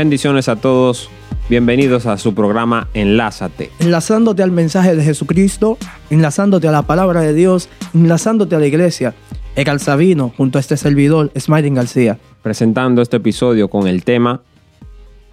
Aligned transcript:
Bendiciones 0.00 0.48
a 0.48 0.56
todos. 0.56 1.10
Bienvenidos 1.50 2.06
a 2.06 2.16
su 2.16 2.34
programa 2.34 2.88
Enlázate. 2.94 3.70
Enlazándote 3.80 4.42
al 4.42 4.50
mensaje 4.50 4.96
de 4.96 5.02
Jesucristo, 5.02 5.76
enlazándote 6.08 6.66
a 6.68 6.72
la 6.72 6.84
palabra 6.84 7.20
de 7.20 7.34
Dios, 7.34 7.68
enlazándote 7.92 8.56
a 8.56 8.60
la 8.60 8.66
iglesia. 8.66 9.12
Egal 9.56 9.78
Sabino, 9.78 10.32
junto 10.34 10.56
a 10.56 10.62
este 10.62 10.78
servidor, 10.78 11.30
Smiling 11.38 11.74
García. 11.74 12.18
Presentando 12.40 13.02
este 13.02 13.18
episodio 13.18 13.68
con 13.68 13.86
el 13.86 14.02
tema 14.02 14.40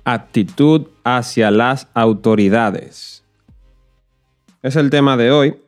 Actitud 0.04 0.88
hacia 1.06 1.50
las 1.50 1.88
autoridades. 1.94 3.24
Es 4.64 4.76
el 4.76 4.90
tema 4.90 5.16
de 5.16 5.32
hoy. 5.32 5.62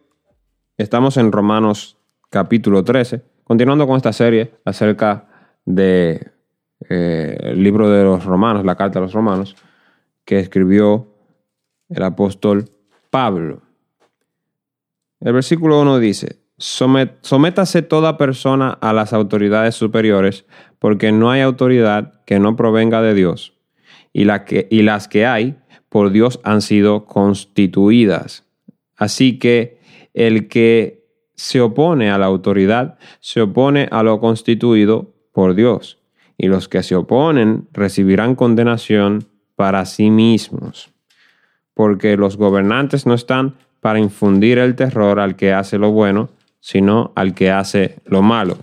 Estamos 0.77 1.16
en 1.16 1.31
Romanos 1.31 1.97
capítulo 2.29 2.83
13, 2.83 3.24
continuando 3.46 3.88
con 3.88 3.96
esta 3.96 4.11
serie 4.11 4.52
acerca 4.66 5.29
de 5.63 6.33
eh, 6.88 7.38
el 7.42 7.64
libro 7.64 7.89
de 7.89 8.04
los 8.04 8.24
romanos, 8.24 8.64
la 8.64 8.75
carta 8.75 9.00
de 9.00 9.06
los 9.06 9.14
romanos, 9.14 9.56
que 10.24 10.39
escribió 10.39 11.07
el 11.89 12.04
apóstol 12.04 12.69
Pablo. 13.10 13.61
El 15.19 15.33
versículo 15.33 15.82
1 15.82 16.00
dice, 16.00 16.39
sométase 16.57 17.82
toda 17.82 18.18
persona 18.18 18.69
a 18.69 18.93
las 18.93 19.11
autoridades 19.11 19.75
superiores, 19.75 20.46
porque 20.78 21.11
no 21.11 21.32
hay 21.32 21.42
autoridad 21.42 22.24
que 22.25 22.39
no 22.39 22.55
provenga 22.55 23.02
de 23.02 23.14
Dios, 23.14 23.54
y, 24.14 24.25
y 24.69 24.82
las 24.83 25.07
que 25.07 25.25
hay 25.25 25.57
por 25.89 26.11
Dios 26.11 26.39
han 26.43 26.61
sido 26.61 27.05
constituidas. 27.05 28.46
Así 28.96 29.39
que 29.39 29.80
el 30.14 30.47
que 30.47 31.07
se 31.36 31.61
opone 31.61 32.11
a 32.11 32.17
la 32.17 32.25
autoridad 32.25 32.97
se 33.19 33.41
opone 33.41 33.88
a 33.91 34.03
lo 34.03 34.19
constituido 34.19 35.13
por 35.31 35.55
Dios 35.55 35.98
y 36.41 36.47
los 36.47 36.69
que 36.69 36.81
se 36.83 36.95
oponen 36.95 37.67
recibirán 37.73 38.33
condenación 38.33 39.25
para 39.55 39.85
sí 39.85 40.09
mismos, 40.09 40.89
porque 41.73 42.15
los 42.15 42.37
gobernantes 42.37 43.05
no 43.05 43.13
están 43.13 43.57
para 43.81 43.99
infundir 43.99 44.57
el 44.57 44.75
terror 44.75 45.19
al 45.19 45.35
que 45.35 45.51
hace 45.51 45.77
lo 45.77 45.91
bueno, 45.91 46.29
sino 46.61 47.11
al 47.15 47.35
que 47.35 47.51
hace 47.51 47.97
lo 48.05 48.21
malo. 48.21 48.57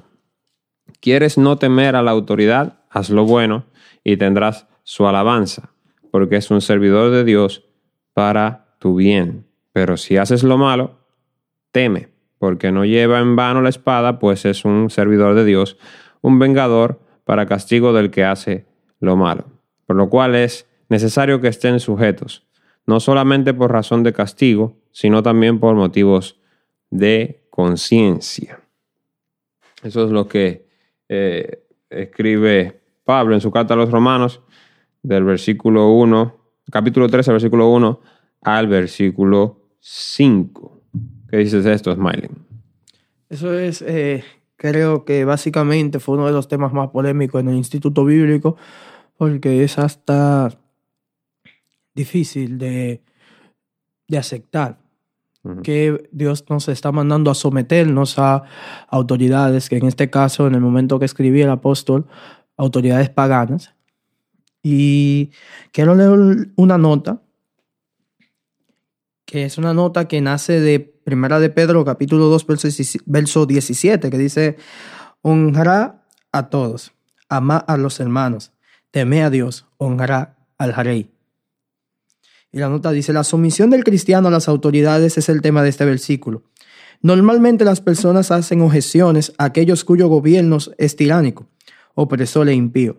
¿Quieres 1.01 1.37
no 1.37 1.59
temer 1.59 1.97
a 1.97 2.03
la 2.03 2.13
autoridad? 2.13 2.79
Haz 2.89 3.11
lo 3.11 3.27
bueno 3.27 3.65
y 4.03 4.17
tendrás 4.17 4.67
su 4.83 5.07
alabanza, 5.07 5.69
porque 6.11 6.37
es 6.37 6.51
un 6.51 6.63
servidor 6.63 7.11
de 7.11 7.25
Dios 7.25 7.65
para 8.15 8.75
tu 8.79 8.97
bien. 8.97 9.45
Pero 9.73 9.99
si 9.99 10.17
haces 10.17 10.43
lo 10.43 10.57
malo, 10.57 10.99
teme, 11.73 12.09
porque 12.39 12.73
no 12.73 12.87
lleva 12.87 13.19
en 13.19 13.37
vano 13.37 13.61
la 13.61 13.69
espada, 13.69 14.19
pues 14.19 14.47
es 14.47 14.65
un 14.65 14.89
servidor 14.89 15.35
de 15.35 15.45
Dios, 15.45 15.77
un 16.23 16.39
vengador 16.39 17.01
para 17.27 17.47
castigo 17.47 17.93
del 17.93 18.13
que 18.13 18.25
hace 18.25 18.65
lo 19.01 19.17
malo, 19.17 19.47
por 19.85 19.97
lo 19.97 20.09
cual 20.09 20.37
es 20.37 20.69
necesario 20.89 21.41
que 21.41 21.49
estén 21.49 21.81
sujetos, 21.81 22.47
no 22.87 23.01
solamente 23.01 23.53
por 23.53 23.73
razón 23.73 24.05
de 24.05 24.13
castigo, 24.13 24.77
sino 24.93 25.25
también 25.25 25.59
por 25.59 25.75
motivos 25.75 26.41
de 26.89 27.43
conciencia. 27.51 28.61
Eso 29.83 30.05
es 30.05 30.13
lo 30.13 30.29
que 30.29 30.69
eh, 31.09 31.65
escribe 31.91 32.81
Pablo 33.05 33.35
en 33.35 33.41
su 33.41 33.51
carta 33.51 33.75
a 33.75 33.77
los 33.77 33.91
romanos, 33.91 34.41
del 35.03 35.25
versículo 35.25 35.91
1, 35.91 36.37
capítulo 36.71 37.09
13, 37.09 37.33
versículo 37.33 37.69
1 37.71 38.01
al 38.43 38.69
versículo 38.69 39.63
5. 39.81 40.81
¿Qué 41.29 41.39
dices 41.39 41.65
de 41.65 41.73
esto, 41.73 41.93
Smiling? 41.93 42.47
Eso 43.29 43.53
es 43.59 43.83
eh, 43.83 44.23
creo 44.57 45.05
que 45.05 45.25
básicamente 45.25 46.01
fue 46.01 46.17
uno 46.17 46.27
de 46.27 46.33
los 46.33 46.49
temas 46.49 46.73
más 46.73 46.91
polémicos 46.91 47.41
en 47.41 47.49
el 47.49 47.57
Instituto 47.57 48.05
Bíblico, 48.05 48.57
porque 49.17 49.65
es 49.65 49.79
hasta 49.79 50.51
difícil 51.95 52.59
de, 52.59 53.03
de 54.09 54.19
aceptar 54.19 54.79
que 55.63 56.09
Dios 56.11 56.45
nos 56.49 56.69
está 56.69 56.93
mandando 56.93 57.31
a 57.31 57.35
someternos 57.35 58.19
a 58.19 58.43
autoridades, 58.89 59.69
que 59.69 59.77
en 59.77 59.87
este 59.87 60.11
caso, 60.11 60.47
en 60.47 60.55
el 60.55 60.61
momento 60.61 60.99
que 60.99 61.05
escribí 61.05 61.41
el 61.41 61.51
apóstol, 61.51 62.07
autoridades 62.57 63.11
paganas. 63.11 63.75
Y 64.63 65.31
quiero 65.73 65.95
leer 65.95 66.51
una 66.57 66.79
nota, 66.79 67.23
que 69.25 69.45
es 69.45 69.59
una 69.59 69.73
nota 69.75 70.09
que 70.09 70.21
nace 70.21 70.61
de 70.61 70.96
Primera 71.07 71.39
de 71.39 71.51
Pedro, 71.51 71.85
capítulo 71.85 72.25
2, 72.25 72.47
verso 73.07 73.47
17, 73.47 74.11
que 74.11 74.19
dice, 74.19 74.57
honra 75.23 76.03
a 76.33 76.49
todos, 76.51 76.95
ama 77.29 77.59
a 77.59 77.77
los 77.77 78.01
hermanos, 78.01 78.51
teme 78.91 79.23
a 79.23 79.31
Dios, 79.31 79.67
honra 79.77 80.37
al 80.59 80.75
rey. 80.75 81.13
Y 82.51 82.59
la 82.59 82.69
nota 82.69 82.91
dice, 82.91 83.13
la 83.13 83.23
sumisión 83.23 83.71
del 83.71 83.85
cristiano 83.85 84.27
a 84.27 84.31
las 84.33 84.49
autoridades 84.49 85.17
es 85.17 85.29
el 85.29 85.43
tema 85.43 85.63
de 85.63 85.69
este 85.69 85.85
versículo. 85.85 86.43
Normalmente 87.03 87.65
las 87.65 87.81
personas 87.81 88.33
hacen 88.33 88.61
objeciones 88.61 89.33
a 89.39 89.45
aquellos 89.45 89.85
cuyo 89.85 90.09
gobierno 90.09 90.59
es 90.77 90.97
tiránico, 90.97 91.47
opresor 91.95 92.49
e 92.49 92.55
impío. 92.55 92.97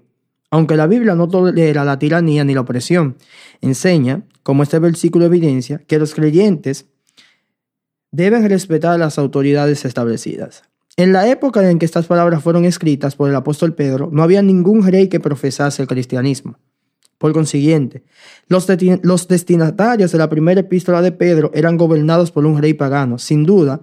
Aunque 0.50 0.78
la 0.78 0.88
Biblia 0.88 1.14
no 1.14 1.28
tolera 1.28 1.84
la 1.84 2.00
tiranía 2.00 2.46
ni 2.46 2.54
la 2.54 2.62
opresión, 2.62 3.18
enseña, 3.60 4.24
como 4.44 4.64
este 4.64 4.80
versículo 4.80 5.26
evidencia, 5.26 5.80
que 5.80 6.00
los 6.00 6.16
creyentes 6.16 6.86
deben 8.12 8.48
respetar 8.48 9.00
las 9.00 9.18
autoridades 9.18 9.86
establecidas. 9.86 10.64
En 10.96 11.14
la 11.14 11.28
época 11.28 11.70
en 11.70 11.78
que 11.78 11.86
estas 11.86 12.08
palabras 12.08 12.42
fueron 12.42 12.66
escritas 12.66 13.16
por 13.16 13.30
el 13.30 13.36
apóstol 13.36 13.76
Pedro, 13.76 14.10
no 14.12 14.24
había 14.24 14.42
ningún 14.42 14.86
rey 14.86 15.10
que 15.10 15.20
profesase 15.20 15.82
el 15.82 15.88
cristianismo. 15.88 16.58
Por 17.18 17.34
consiguiente, 17.34 18.04
los, 18.48 18.68
destinatarios 19.28 20.12
de 20.12 20.18
la 20.18 20.30
primera 20.30 20.62
epístola 20.62 21.02
de 21.02 21.12
Pedro 21.12 21.52
eran 21.54 21.78
gobernados 21.78 22.32
por 22.32 22.46
un 22.46 22.62
rey 22.62 22.74
pagano. 22.74 23.18
Sin 23.18 23.44
duda, 23.44 23.82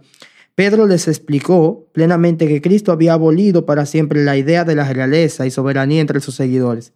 Pedro 0.55 0.87
les 0.87 1.09
explicó 1.09 1.89
plenamente 1.93 2.47
que 2.47 2.63
Cristo 2.63 2.93
había 2.93 3.13
abolido 3.15 3.67
para 3.67 3.87
siempre 3.87 4.25
la 4.25 4.37
idea 4.37 4.65
de 4.65 4.77
la 4.77 4.93
realeza 4.93 5.47
y 5.47 5.51
soberanía 5.51 6.01
entre 6.01 6.21
sus 6.21 6.37
seguidores. 6.37 6.93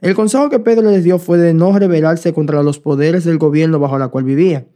El 0.00 0.14
consejo 0.14 0.48
que 0.48 0.60
Pedro 0.60 0.90
les 0.90 1.04
dio 1.04 1.18
fue 1.18 1.36
de 1.36 1.52
no 1.52 1.78
rebelarse 1.78 2.32
contra 2.32 2.62
los 2.62 2.78
poderes 2.78 3.24
del 3.24 3.36
gobierno 3.36 3.78
bajo 3.78 3.98
la 3.98 4.08
cual 4.08 4.24
vivía. 4.24 4.66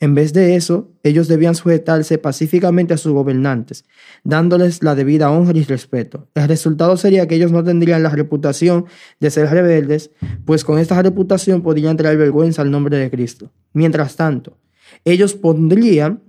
En 0.00 0.14
vez 0.14 0.32
de 0.32 0.54
eso, 0.54 0.92
ellos 1.02 1.26
debían 1.26 1.56
sujetarse 1.56 2.18
pacíficamente 2.18 2.94
a 2.94 2.98
sus 2.98 3.12
gobernantes, 3.12 3.84
dándoles 4.22 4.82
la 4.84 4.94
debida 4.94 5.30
honra 5.30 5.58
y 5.58 5.64
respeto. 5.64 6.28
El 6.34 6.46
resultado 6.46 6.96
sería 6.96 7.26
que 7.26 7.34
ellos 7.34 7.50
no 7.50 7.64
tendrían 7.64 8.04
la 8.04 8.10
reputación 8.10 8.86
de 9.18 9.30
ser 9.30 9.50
rebeldes, 9.50 10.12
pues 10.44 10.64
con 10.64 10.78
esta 10.78 11.02
reputación 11.02 11.62
podrían 11.62 11.96
traer 11.96 12.16
vergüenza 12.16 12.62
al 12.62 12.70
nombre 12.70 12.96
de 12.96 13.10
Cristo. 13.10 13.50
Mientras 13.72 14.14
tanto, 14.14 14.56
ellos 15.04 15.34
podrían, 15.34 16.22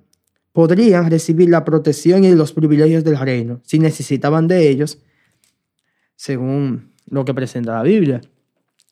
podrían 0.52 1.09
recibir 1.12 1.50
la 1.50 1.63
protección 1.63 2.24
y 2.24 2.34
los 2.34 2.53
privilegios 2.53 3.03
del 3.03 3.19
reino, 3.19 3.62
si 3.63 3.78
necesitaban 3.78 4.47
de 4.47 4.68
ellos, 4.68 5.00
según 6.16 6.91
lo 7.08 7.24
que 7.24 7.35
presenta 7.35 7.74
la 7.74 7.84
Biblia. 7.84 8.22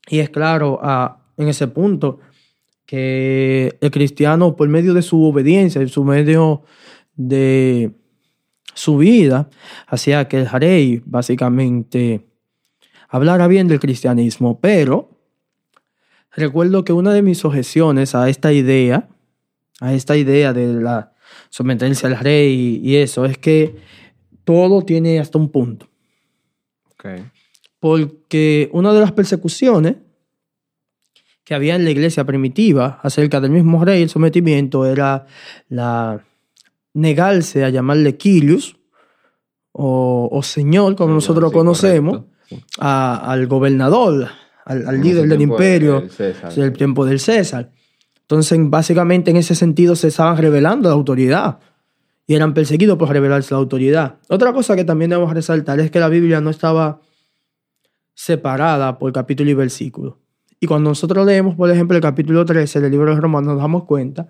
Y 0.07 0.19
es 0.19 0.29
claro, 0.29 0.79
ah, 0.83 1.25
en 1.35 1.47
ese 1.47 1.67
punto, 1.67 2.19
que 2.87 3.77
el 3.81 3.91
cristiano, 3.91 4.55
por 4.55 4.69
medio 4.69 4.95
de 4.95 5.01
su 5.03 5.21
obediencia, 5.21 5.81
en 5.81 5.89
su 5.89 6.05
medio 6.05 6.63
de 7.15 7.91
su 8.73 8.97
vida, 8.97 9.49
hacía 9.87 10.27
que 10.29 10.39
el 10.39 10.49
rey 10.49 11.03
básicamente 11.05 12.25
hablara 13.09 13.47
bien 13.47 13.67
del 13.67 13.81
cristianismo. 13.81 14.61
Pero 14.61 15.19
recuerdo 16.31 16.85
que 16.85 16.93
una 16.93 17.13
de 17.13 17.21
mis 17.21 17.43
objeciones 17.43 18.15
a 18.15 18.29
esta 18.29 18.53
idea, 18.53 19.09
a 19.81 19.93
esta 19.93 20.15
idea 20.15 20.53
de 20.53 20.81
la 20.81 21.13
someterse 21.49 22.07
al 22.07 22.17
rey 22.17 22.79
y 22.81 22.95
eso, 22.95 23.25
es 23.25 23.37
que 23.37 23.75
todo 24.45 24.83
tiene 24.83 25.19
hasta 25.19 25.37
un 25.37 25.49
punto. 25.49 25.89
Porque 27.81 28.69
una 28.71 28.93
de 28.93 29.01
las 29.01 29.11
persecuciones 29.11 29.97
que 31.47 31.55
había 31.55 31.75
en 31.75 31.85
la 31.85 31.91
iglesia 31.91 32.25
primitiva 32.25 32.99
acerca 33.01 33.39
del 33.39 33.51
mismo 33.51 33.85
rey, 33.85 34.01
el 34.01 34.09
sometimiento 34.09 34.85
era 34.85 35.27
la 35.69 36.25
negarse 36.93 37.63
a 37.63 37.69
llamarle 37.69 38.17
Quilius 38.17 38.75
o, 39.71 40.41
señor, 40.43 40.97
como 40.97 41.13
nosotros 41.13 41.41
lo 41.43 41.51
conocemos, 41.53 42.23
al 42.79 43.47
gobernador, 43.47 44.27
al, 44.65 44.99
líder 44.99 45.29
del 45.29 45.41
imperio, 45.41 46.03
del 46.53 46.73
tiempo 46.73 47.05
del 47.05 47.21
César. 47.21 47.71
Entonces, 48.23 48.59
básicamente 48.63 49.31
en 49.31 49.37
ese 49.37 49.55
sentido 49.55 49.95
se 49.95 50.09
estaban 50.09 50.35
revelando 50.35 50.89
la 50.89 50.95
autoridad 50.95 51.59
y 52.25 52.35
eran 52.35 52.53
perseguidos 52.53 52.97
por 52.97 53.07
revelarse 53.07 53.53
la 53.53 53.59
autoridad. 53.59 54.17
Otra 54.27 54.51
cosa 54.51 54.75
que 54.75 54.83
también 54.83 55.11
debemos 55.11 55.33
resaltar 55.33 55.79
es 55.79 55.91
que 55.91 56.01
la 56.01 56.09
Biblia 56.09 56.41
no 56.41 56.49
estaba 56.49 56.99
separada 58.15 58.97
por 58.97 59.13
capítulo 59.13 59.49
y 59.49 59.53
versículo. 59.53 60.26
Y 60.59 60.67
cuando 60.67 60.89
nosotros 60.89 61.25
leemos, 61.25 61.55
por 61.55 61.69
ejemplo, 61.69 61.95
el 61.95 62.01
capítulo 62.01 62.45
13 62.45 62.81
del 62.81 62.91
libro 62.91 63.13
de 63.13 63.21
Romanos, 63.21 63.53
nos 63.53 63.61
damos 63.61 63.83
cuenta 63.83 64.27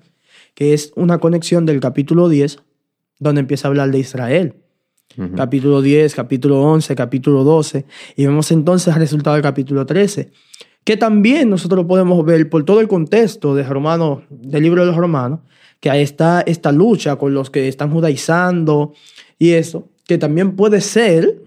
que 0.53 0.73
es 0.73 0.91
una 0.95 1.19
conexión 1.19 1.65
del 1.65 1.79
capítulo 1.79 2.29
10, 2.29 2.59
donde 3.19 3.41
empieza 3.41 3.67
a 3.67 3.69
hablar 3.69 3.91
de 3.91 3.99
Israel. 3.99 4.55
Capítulo 5.35 5.81
10, 5.81 6.13
capítulo 6.13 6.61
11, 6.61 6.95
capítulo 6.95 7.43
12. 7.43 7.85
Y 8.15 8.25
vemos 8.25 8.51
entonces 8.51 8.93
el 8.93 8.99
resultado 8.99 9.35
del 9.35 9.41
capítulo 9.41 9.85
13, 9.85 10.31
que 10.83 10.95
también 10.95 11.49
nosotros 11.49 11.85
podemos 11.85 12.23
ver 12.23 12.49
por 12.49 12.63
todo 12.65 12.81
el 12.81 12.87
contexto 12.87 13.55
de 13.55 13.63
Romanos, 13.63 14.23
del 14.29 14.61
libro 14.61 14.81
de 14.81 14.87
los 14.87 14.95
Romanos, 14.95 15.39
que 15.79 15.89
ahí 15.89 16.03
está 16.03 16.41
esta 16.41 16.71
lucha 16.71 17.15
con 17.15 17.33
los 17.33 17.49
que 17.49 17.67
están 17.67 17.91
judaizando 17.91 18.93
y 19.39 19.51
eso, 19.51 19.89
que 20.05 20.19
también 20.19 20.55
puede 20.55 20.81
ser, 20.81 21.41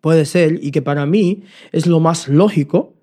puede 0.00 0.24
ser, 0.24 0.58
y 0.62 0.70
que 0.70 0.82
para 0.82 1.06
mí 1.06 1.42
es 1.72 1.86
lo 1.86 1.98
más 1.98 2.28
lógico, 2.28 2.94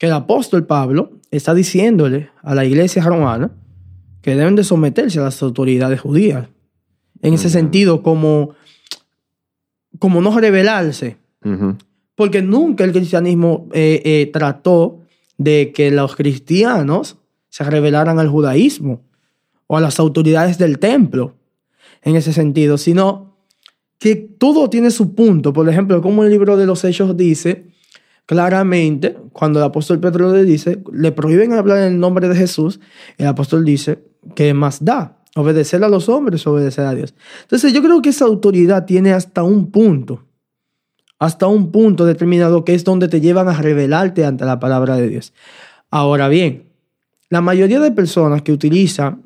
que 0.00 0.06
el 0.06 0.14
apóstol 0.14 0.64
Pablo 0.64 1.12
está 1.30 1.52
diciéndole 1.52 2.30
a 2.42 2.54
la 2.54 2.64
iglesia 2.64 3.04
romana 3.04 3.50
que 4.22 4.34
deben 4.34 4.56
de 4.56 4.64
someterse 4.64 5.20
a 5.20 5.24
las 5.24 5.42
autoridades 5.42 6.00
judías. 6.00 6.48
En 7.20 7.34
ese 7.34 7.50
sentido, 7.50 8.02
como, 8.02 8.54
como 9.98 10.22
no 10.22 10.40
rebelarse. 10.40 11.18
Porque 12.14 12.40
nunca 12.40 12.84
el 12.84 12.92
cristianismo 12.92 13.68
eh, 13.74 14.00
eh, 14.06 14.30
trató 14.32 15.00
de 15.36 15.70
que 15.74 15.90
los 15.90 16.16
cristianos 16.16 17.18
se 17.50 17.64
rebelaran 17.64 18.18
al 18.18 18.28
judaísmo 18.28 19.02
o 19.66 19.76
a 19.76 19.82
las 19.82 20.00
autoridades 20.00 20.56
del 20.56 20.78
templo 20.78 21.34
en 22.00 22.16
ese 22.16 22.32
sentido, 22.32 22.78
sino 22.78 23.36
que 23.98 24.16
todo 24.16 24.70
tiene 24.70 24.90
su 24.90 25.14
punto. 25.14 25.52
Por 25.52 25.68
ejemplo, 25.68 26.00
como 26.00 26.24
el 26.24 26.30
libro 26.30 26.56
de 26.56 26.64
los 26.64 26.84
Hechos 26.84 27.14
dice 27.18 27.70
claramente, 28.30 29.16
cuando 29.32 29.58
el 29.58 29.64
apóstol 29.64 29.98
Pedro 29.98 30.32
le 30.32 30.44
dice, 30.44 30.80
le 30.92 31.10
prohíben 31.10 31.52
hablar 31.52 31.78
en 31.78 31.94
el 31.94 31.98
nombre 31.98 32.28
de 32.28 32.36
Jesús, 32.36 32.78
el 33.18 33.26
apóstol 33.26 33.64
dice, 33.64 34.04
¿qué 34.36 34.54
más 34.54 34.84
da? 34.84 35.16
Obedecer 35.34 35.82
a 35.82 35.88
los 35.88 36.08
hombres, 36.08 36.46
obedecer 36.46 36.86
a 36.86 36.94
Dios. 36.94 37.12
Entonces 37.42 37.72
yo 37.72 37.82
creo 37.82 38.00
que 38.00 38.10
esa 38.10 38.26
autoridad 38.26 38.86
tiene 38.86 39.12
hasta 39.12 39.42
un 39.42 39.72
punto, 39.72 40.26
hasta 41.18 41.48
un 41.48 41.72
punto 41.72 42.06
determinado 42.06 42.64
que 42.64 42.74
es 42.74 42.84
donde 42.84 43.08
te 43.08 43.20
llevan 43.20 43.48
a 43.48 43.60
revelarte 43.60 44.24
ante 44.24 44.44
la 44.44 44.60
palabra 44.60 44.94
de 44.94 45.08
Dios. 45.08 45.32
Ahora 45.90 46.28
bien, 46.28 46.68
la 47.30 47.40
mayoría 47.40 47.80
de 47.80 47.90
personas 47.90 48.42
que 48.42 48.52
utilizan 48.52 49.24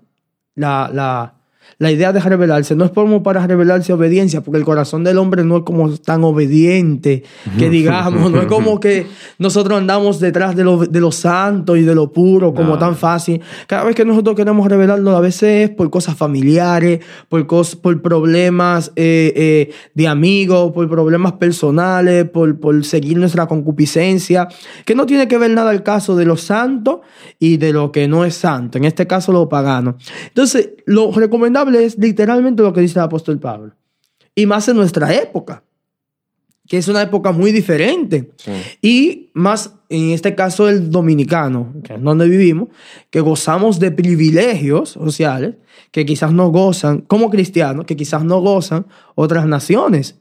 la, 0.54 0.90
la, 0.90 1.33
la 1.78 1.90
idea 1.90 2.12
de 2.12 2.20
revelarse 2.20 2.76
no 2.76 2.84
es 2.84 2.90
como 2.90 3.22
para 3.22 3.46
revelarse 3.46 3.92
obediencia, 3.92 4.42
porque 4.42 4.58
el 4.58 4.64
corazón 4.64 5.04
del 5.04 5.18
hombre 5.18 5.44
no 5.44 5.58
es 5.58 5.62
como 5.64 5.92
tan 5.96 6.24
obediente, 6.24 7.24
que 7.58 7.68
digamos, 7.68 8.30
no 8.30 8.40
es 8.40 8.46
como 8.46 8.80
que 8.80 9.06
nosotros 9.38 9.78
andamos 9.78 10.20
detrás 10.20 10.54
de 10.56 10.64
lo, 10.64 10.78
de 10.86 11.00
lo 11.00 11.12
santo 11.12 11.76
y 11.76 11.82
de 11.82 11.94
lo 11.94 12.12
puro, 12.12 12.54
como 12.54 12.78
tan 12.78 12.96
fácil. 12.96 13.40
Cada 13.66 13.84
vez 13.84 13.94
que 13.94 14.04
nosotros 14.04 14.36
queremos 14.36 14.68
revelarlo, 14.68 15.16
a 15.16 15.20
veces 15.20 15.68
es 15.68 15.70
por 15.70 15.90
cosas 15.90 16.16
familiares, 16.16 17.00
por, 17.28 17.46
cosas, 17.46 17.76
por 17.76 18.00
problemas 18.02 18.92
eh, 18.96 19.32
eh, 19.36 19.74
de 19.94 20.08
amigos, 20.08 20.72
por 20.72 20.88
problemas 20.88 21.34
personales, 21.34 22.28
por, 22.30 22.58
por 22.60 22.84
seguir 22.84 23.18
nuestra 23.18 23.46
concupiscencia, 23.46 24.48
que 24.84 24.94
no 24.94 25.06
tiene 25.06 25.28
que 25.28 25.38
ver 25.38 25.50
nada 25.50 25.72
el 25.72 25.82
caso 25.82 26.16
de 26.16 26.24
lo 26.24 26.36
santo 26.36 27.02
y 27.38 27.56
de 27.56 27.72
lo 27.72 27.92
que 27.92 28.08
no 28.08 28.24
es 28.24 28.34
santo, 28.34 28.78
en 28.78 28.84
este 28.84 29.06
caso 29.06 29.32
lo 29.32 29.48
pagano. 29.48 29.96
Entonces, 30.28 30.70
lo 30.86 31.12
recomendable 31.54 31.84
es 31.84 31.98
literalmente 31.98 32.62
lo 32.62 32.72
que 32.72 32.80
dice 32.80 32.98
el 32.98 33.04
apóstol 33.04 33.38
Pablo. 33.38 33.72
Y 34.34 34.46
más 34.46 34.68
en 34.68 34.76
nuestra 34.76 35.14
época, 35.14 35.62
que 36.66 36.78
es 36.78 36.88
una 36.88 37.02
época 37.02 37.30
muy 37.30 37.52
diferente. 37.52 38.32
Y 38.82 39.30
más 39.34 39.74
en 39.88 40.10
este 40.10 40.34
caso 40.34 40.68
el 40.68 40.90
dominicano, 40.90 41.74
que 41.84 41.94
es 41.94 42.02
donde 42.02 42.28
vivimos, 42.28 42.68
que 43.10 43.20
gozamos 43.20 43.78
de 43.78 43.90
privilegios 43.90 44.90
sociales 44.90 45.54
que 45.92 46.04
quizás 46.04 46.32
no 46.32 46.48
gozan, 46.48 47.02
como 47.02 47.30
cristianos, 47.30 47.84
que 47.84 47.96
quizás 47.96 48.24
no 48.24 48.40
gozan 48.40 48.86
otras 49.14 49.46
naciones. 49.46 50.16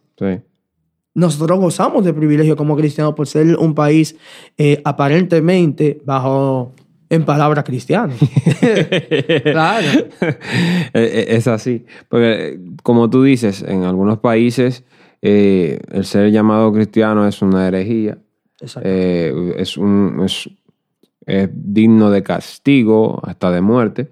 Nosotros 1.16 1.60
gozamos 1.60 2.06
de 2.06 2.14
privilegios 2.14 2.56
como 2.56 2.76
cristianos 2.76 3.14
por 3.14 3.28
ser 3.28 3.56
un 3.58 3.74
país 3.74 4.16
eh, 4.58 4.82
aparentemente 4.84 6.02
bajo 6.06 6.74
en 7.14 7.26
palabras 7.26 7.64
cristianas. 7.64 8.18
claro. 9.44 9.88
E, 10.94 11.00
e, 11.02 11.36
es 11.36 11.48
así. 11.48 11.86
Porque, 12.08 12.60
como 12.84 13.10
tú 13.10 13.24
dices, 13.24 13.64
en 13.68 13.84
algunos 13.84 14.20
países 14.20 14.84
eh, 15.26 15.80
el 15.92 16.04
ser 16.04 16.32
llamado 16.32 16.74
cristiano 16.74 17.26
es 17.26 17.42
una 17.42 17.66
herejía. 17.66 18.18
Eh, 18.82 19.54
es, 19.58 19.78
un, 19.78 20.22
es, 20.26 20.50
digno 21.54 22.12
de 22.12 22.24
castigo, 22.24 23.22
hasta 23.24 23.50
de 23.50 23.62
muerte. 23.62 24.12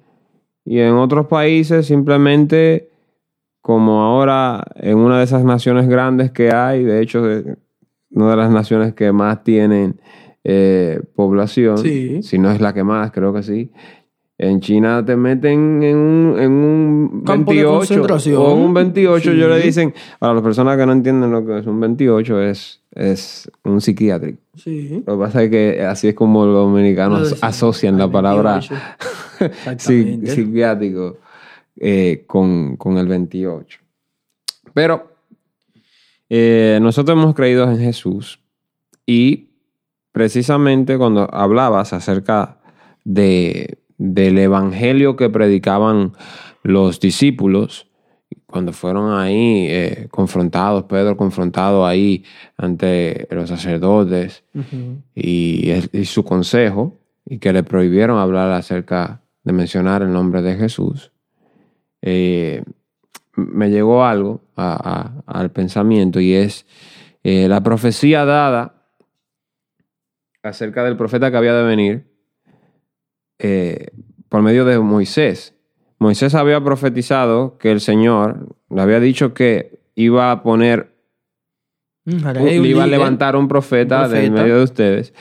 Y 0.63 0.79
en 0.79 0.93
otros 0.93 1.27
países 1.27 1.85
simplemente, 1.85 2.89
como 3.61 4.01
ahora 4.01 4.63
en 4.75 4.97
una 4.99 5.17
de 5.17 5.25
esas 5.25 5.43
naciones 5.43 5.89
grandes 5.89 6.31
que 6.31 6.53
hay, 6.53 6.85
de 6.85 7.01
hecho, 7.01 7.23
una 8.11 8.31
de 8.31 8.37
las 8.37 8.51
naciones 8.51 8.93
que 8.93 9.11
más 9.11 9.43
tienen 9.43 9.99
eh, 10.43 11.01
población, 11.15 11.77
si 11.77 12.39
no 12.39 12.51
es 12.51 12.61
la 12.61 12.73
que 12.73 12.83
más, 12.83 13.11
creo 13.11 13.33
que 13.33 13.43
sí. 13.43 13.71
En 14.37 14.59
China 14.59 15.05
te 15.05 15.15
meten 15.15 15.83
en 15.83 15.97
un, 15.97 16.39
en 16.39 16.51
un 16.51 17.23
28 17.23 18.39
o 18.39 18.55
un 18.55 18.73
28, 18.73 19.33
yo 19.33 19.47
le 19.47 19.59
dicen, 19.59 19.93
para 20.17 20.33
las 20.33 20.41
personas 20.41 20.77
que 20.77 20.85
no 20.87 20.93
entienden 20.93 21.29
lo 21.29 21.45
que 21.45 21.59
es 21.59 21.67
un 21.67 21.79
28, 21.79 22.41
es, 22.41 22.81
es 22.95 23.51
un 23.63 23.79
psiquiátrico. 23.81 24.39
Lo 25.05 25.13
que 25.13 25.19
pasa 25.19 25.43
es 25.43 25.51
que 25.51 25.83
así 25.83 26.07
es 26.07 26.15
como 26.15 26.43
los 26.47 26.55
dominicanos 26.55 27.37
asocian 27.41 27.99
la 27.99 28.09
palabra 28.09 28.61
psiquiátrico 29.77 31.17
eh, 31.79 32.23
con, 32.25 32.77
con, 32.77 32.97
el 32.97 33.07
28. 33.07 33.79
Pero 34.73 35.11
eh, 36.29 36.79
nosotros 36.81 37.15
hemos 37.15 37.35
creído 37.35 37.69
en 37.69 37.77
Jesús 37.77 38.39
y 39.05 39.50
precisamente 40.11 40.97
cuando 40.97 41.33
hablabas 41.33 41.93
acerca 41.93 42.57
de, 43.03 43.79
del 43.97 44.37
evangelio 44.37 45.15
que 45.15 45.29
predicaban 45.29 46.13
los 46.63 46.99
discípulos, 46.99 47.87
cuando 48.45 48.73
fueron 48.73 49.17
ahí 49.17 49.67
eh, 49.69 50.07
confrontados, 50.11 50.83
Pedro 50.83 51.15
confrontado 51.15 51.85
ahí 51.85 52.25
ante 52.57 53.27
los 53.31 53.49
sacerdotes 53.49 54.43
y, 55.15 55.71
su 56.03 56.23
consejo, 56.23 56.99
y 57.25 57.39
que 57.39 57.53
le 57.53 57.63
prohibieron 57.63 58.19
hablar 58.19 58.51
acerca 58.51 59.21
de 59.43 59.53
mencionar 59.53 60.01
el 60.01 60.11
nombre 60.11 60.41
de 60.41 60.55
Jesús, 60.55 61.11
eh, 62.01 62.63
me 63.35 63.69
llegó 63.69 64.03
algo 64.03 64.41
al 64.55 65.51
pensamiento 65.51 66.19
y 66.19 66.33
es 66.33 66.65
eh, 67.23 67.47
la 67.47 67.63
profecía 67.63 68.25
dada 68.25 68.80
acerca 70.43 70.83
del 70.83 70.97
profeta 70.97 71.31
que 71.31 71.37
había 71.37 71.53
de 71.53 71.63
venir 71.63 72.05
eh, 73.39 73.87
por 74.29 74.41
medio 74.41 74.65
de 74.65 74.79
Moisés. 74.79 75.55
Moisés 75.99 76.35
había 76.35 76.63
profetizado 76.63 77.57
que 77.57 77.71
el 77.71 77.79
Señor 77.79 78.55
le 78.69 78.81
había 78.81 78.99
dicho 78.99 79.33
que 79.33 79.79
iba 79.95 80.31
a 80.31 80.41
poner, 80.41 80.95
mm, 82.05 82.47
iba 82.63 82.83
a 82.83 82.87
levantar 82.87 83.35
un 83.35 83.47
profeta, 83.47 84.07
del 84.07 84.31
medio 84.31 84.57
de 84.57 84.63
ustedes, 84.63 85.13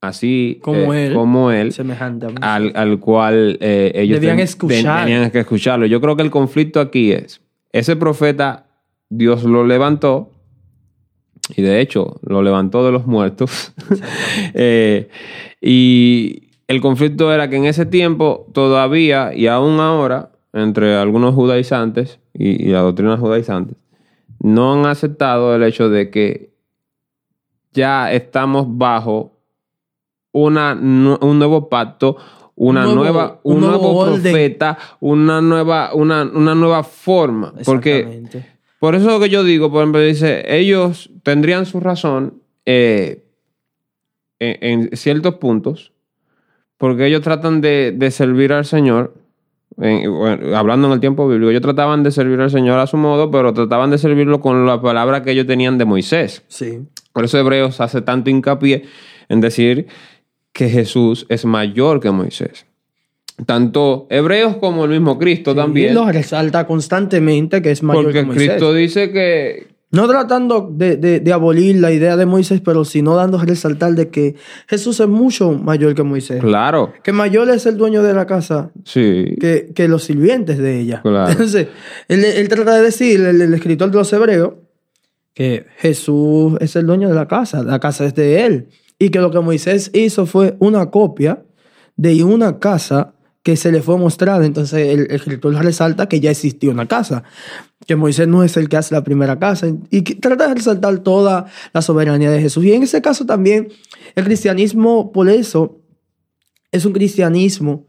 así 0.00 0.58
como 0.62 0.92
eh, 0.94 1.08
él, 1.08 1.14
como 1.14 1.50
él 1.52 1.72
semejante 1.72 2.26
al, 2.40 2.98
cual 3.00 3.58
eh, 3.60 3.92
ellos 3.94 4.20
Debían 4.20 4.40
escuchar. 4.40 5.04
tenían 5.04 5.30
que 5.30 5.40
escucharlo. 5.40 5.86
Yo 5.86 6.00
creo 6.00 6.16
que 6.16 6.22
el 6.22 6.30
conflicto 6.30 6.80
aquí 6.80 7.12
es, 7.12 7.40
ese 7.72 7.96
profeta 7.96 8.66
Dios 9.08 9.44
lo 9.44 9.64
levantó, 9.66 10.32
y 11.56 11.62
de 11.62 11.80
hecho 11.80 12.20
lo 12.22 12.42
levantó 12.42 12.84
de 12.84 12.92
los 12.92 13.06
muertos. 13.06 13.72
Eh, 14.54 15.08
y 15.60 16.50
el 16.66 16.80
conflicto 16.80 17.32
era 17.32 17.50
que 17.50 17.56
en 17.56 17.64
ese 17.64 17.84
tiempo 17.86 18.46
todavía 18.52 19.34
y 19.34 19.46
aún 19.46 19.80
ahora, 19.80 20.30
entre 20.52 20.96
algunos 20.96 21.34
judaizantes 21.34 22.18
y, 22.32 22.68
la 22.68 22.80
doctrina 22.80 23.16
judaizante, 23.16 23.74
no 24.40 24.74
han 24.74 24.86
aceptado 24.86 25.54
el 25.54 25.62
hecho 25.62 25.88
de 25.88 26.10
que 26.10 26.50
ya 27.72 28.12
estamos 28.12 28.66
bajo 28.68 29.32
una, 30.32 30.72
un 30.74 31.38
nuevo 31.38 31.68
pacto, 31.68 32.16
una 32.54 32.84
nueva, 32.84 33.40
un, 33.42 33.60
nuevo, 33.60 34.04
profeta, 34.04 34.78
una 35.00 35.40
nueva, 35.40 35.92
una, 35.94 36.22
una 36.22 36.54
nueva 36.54 36.82
forma. 36.84 37.52
Porque 37.64 38.22
por 38.78 38.94
eso 38.94 39.20
que 39.20 39.28
yo 39.28 39.44
digo, 39.44 39.70
por 39.70 39.82
ejemplo, 39.82 40.00
dice, 40.00 40.42
ellos 40.46 41.09
tendrían 41.22 41.66
su 41.66 41.80
razón 41.80 42.42
eh, 42.66 43.24
en, 44.38 44.90
ciertos 44.96 45.36
puntos, 45.36 45.92
porque 46.78 47.06
ellos 47.06 47.22
tratan 47.22 47.60
de, 47.60 48.08
servir 48.10 48.52
al 48.52 48.64
Señor, 48.64 49.14
hablando 50.54 50.88
en 50.88 50.94
el 50.94 51.00
tiempo 51.00 51.28
bíblico, 51.28 51.50
ellos 51.50 51.62
trataban 51.62 52.02
de 52.02 52.10
servir 52.10 52.40
al 52.40 52.50
Señor 52.50 52.78
a 52.78 52.86
su 52.86 52.96
modo, 52.96 53.30
pero 53.30 53.52
trataban 53.52 53.90
de 53.90 53.98
servirlo 53.98 54.40
con 54.40 54.66
la 54.66 54.80
palabra 54.80 55.22
que 55.22 55.32
ellos 55.32 55.46
tenían 55.46 55.78
de 55.78 55.84
Moisés. 55.84 56.42
Sí. 56.48 56.80
Por 57.12 57.24
eso 57.24 57.38
Hebreos 57.38 57.80
hace 57.80 58.02
tanto 58.02 58.30
hincapié 58.30 58.84
en 59.28 59.40
decir 59.40 59.86
que 60.52 60.68
Jesús 60.68 61.26
es 61.28 61.44
mayor 61.44 62.00
que 62.00 62.10
Moisés 62.10 62.66
tanto 63.46 64.06
hebreos 64.10 64.56
como 64.56 64.84
el 64.84 64.90
mismo 64.90 65.18
Cristo 65.18 65.54
también. 65.54 65.92
Y 65.92 65.94
lo 65.94 66.10
resalta 66.10 66.66
constantemente 66.66 67.62
que 67.62 67.70
es 67.70 67.82
mayor 67.82 68.04
Porque 68.04 68.26
Cristo 68.26 68.74
dice 68.74 69.10
que, 69.10 69.68
No 69.92 70.06
tratando 70.06 70.70
de, 70.72 70.96
de- 70.96 71.18
de 71.18 71.32
abolir 71.32 71.76
la 71.80 71.90
idea 71.90 72.16
de 72.16 72.24
Moisés, 72.24 72.60
pero 72.64 72.84
sino 72.84 73.16
dando 73.16 73.38
a 73.40 73.44
resaltar 73.44 73.94
de 73.94 74.08
que 74.08 74.36
Jesús 74.68 75.00
es 75.00 75.08
mucho 75.08 75.52
mayor 75.52 75.94
que 75.96 76.04
Moisés. 76.04 76.40
Claro, 76.40 76.92
Que 77.02 77.12
mayor 77.12 77.50
es 77.50 77.66
el 77.66 77.76
dueño 77.76 78.02
de 78.04 78.14
la 78.14 78.24
casa 78.26 78.70
sí. 78.84 79.34
que, 79.40 79.72
que 79.74 79.88
los 79.88 80.04
sirvientes 80.04 80.58
de 80.58 80.78
ella. 80.80 81.00
Claro. 81.02 81.30
Entonces, 81.32 81.66
él, 82.06 82.24
él 82.24 82.48
trata 82.48 82.76
de 82.76 82.82
decir, 82.82 83.20
el, 83.20 83.40
el 83.40 83.52
escritor 83.52 83.90
de 83.90 83.96
los 83.98 84.12
hebreos, 84.12 84.52
que 85.34 85.66
Jesús 85.78 86.54
es 86.60 86.76
el 86.76 86.86
dueño 86.86 87.08
de 87.08 87.14
la 87.14 87.26
casa, 87.26 87.62
la 87.64 87.80
casa 87.80 88.04
es 88.04 88.14
de 88.14 88.44
él. 88.46 88.68
Y 88.98 89.08
que 89.10 89.18
lo 89.20 89.30
que 89.30 89.40
Moisés 89.40 89.90
hizo 89.94 90.26
fue 90.26 90.54
una 90.60 90.90
copia 90.90 91.42
de 91.96 92.22
una 92.22 92.58
casa 92.58 93.14
que 93.42 93.56
se 93.56 93.72
le 93.72 93.82
fue 93.82 93.96
mostrada. 93.96 94.44
Entonces, 94.44 94.88
el, 94.88 95.00
el 95.00 95.10
escritor 95.12 95.54
resalta 95.54 96.08
que 96.08 96.20
ya 96.20 96.30
existió 96.30 96.70
una 96.70 96.86
casa, 96.86 97.22
que 97.86 97.96
Moisés 97.96 98.28
no 98.28 98.44
es 98.44 98.56
el 98.56 98.68
que 98.68 98.76
hace 98.76 98.94
la 98.94 99.02
primera 99.02 99.38
casa. 99.38 99.68
Y 99.90 100.02
que 100.02 100.14
trata 100.14 100.48
de 100.48 100.54
resaltar 100.54 100.98
toda 100.98 101.46
la 101.72 101.82
soberanía 101.82 102.30
de 102.30 102.40
Jesús. 102.40 102.64
Y 102.64 102.72
en 102.72 102.82
ese 102.82 103.00
caso 103.00 103.26
también, 103.26 103.68
el 104.14 104.24
cristianismo, 104.24 105.12
por 105.12 105.28
eso, 105.28 105.80
es 106.72 106.84
un 106.84 106.92
cristianismo 106.92 107.86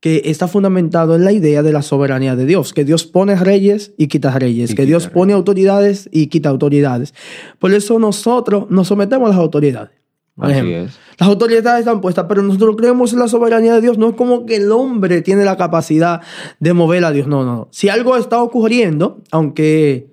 que 0.00 0.22
está 0.26 0.46
fundamentado 0.46 1.16
en 1.16 1.24
la 1.24 1.32
idea 1.32 1.62
de 1.62 1.72
la 1.72 1.82
soberanía 1.82 2.36
de 2.36 2.46
Dios, 2.46 2.72
que 2.72 2.84
Dios 2.84 3.04
pone 3.04 3.34
reyes 3.34 3.94
y 3.98 4.06
quita 4.06 4.38
reyes, 4.38 4.70
Y 4.70 4.74
que 4.74 4.82
quita 4.82 4.86
Dios 4.86 5.04
reyes. 5.04 5.14
pone 5.14 5.32
autoridades 5.32 6.08
y 6.12 6.28
quita 6.28 6.50
autoridades. 6.50 7.14
Por 7.58 7.72
eso 7.72 7.98
nosotros 7.98 8.66
nos 8.70 8.86
sometemos 8.88 9.28
a 9.28 9.30
las 9.30 9.40
autoridades. 9.40 9.97
Por 10.38 10.46
Así 10.46 10.54
ejemplo, 10.54 10.76
es. 10.84 10.98
las 11.18 11.28
autoridades 11.28 11.80
están 11.80 12.00
puestas, 12.00 12.26
pero 12.28 12.42
nosotros 12.42 12.76
creemos 12.76 13.12
en 13.12 13.18
la 13.18 13.26
soberanía 13.26 13.74
de 13.74 13.80
Dios. 13.80 13.98
No 13.98 14.10
es 14.10 14.14
como 14.14 14.46
que 14.46 14.56
el 14.56 14.70
hombre 14.70 15.20
tiene 15.20 15.44
la 15.44 15.56
capacidad 15.56 16.20
de 16.60 16.72
mover 16.72 17.04
a 17.04 17.10
Dios. 17.10 17.26
No, 17.26 17.44
no. 17.44 17.56
no. 17.56 17.68
Si 17.72 17.88
algo 17.88 18.16
está 18.16 18.40
ocurriendo, 18.40 19.20
aunque 19.32 20.12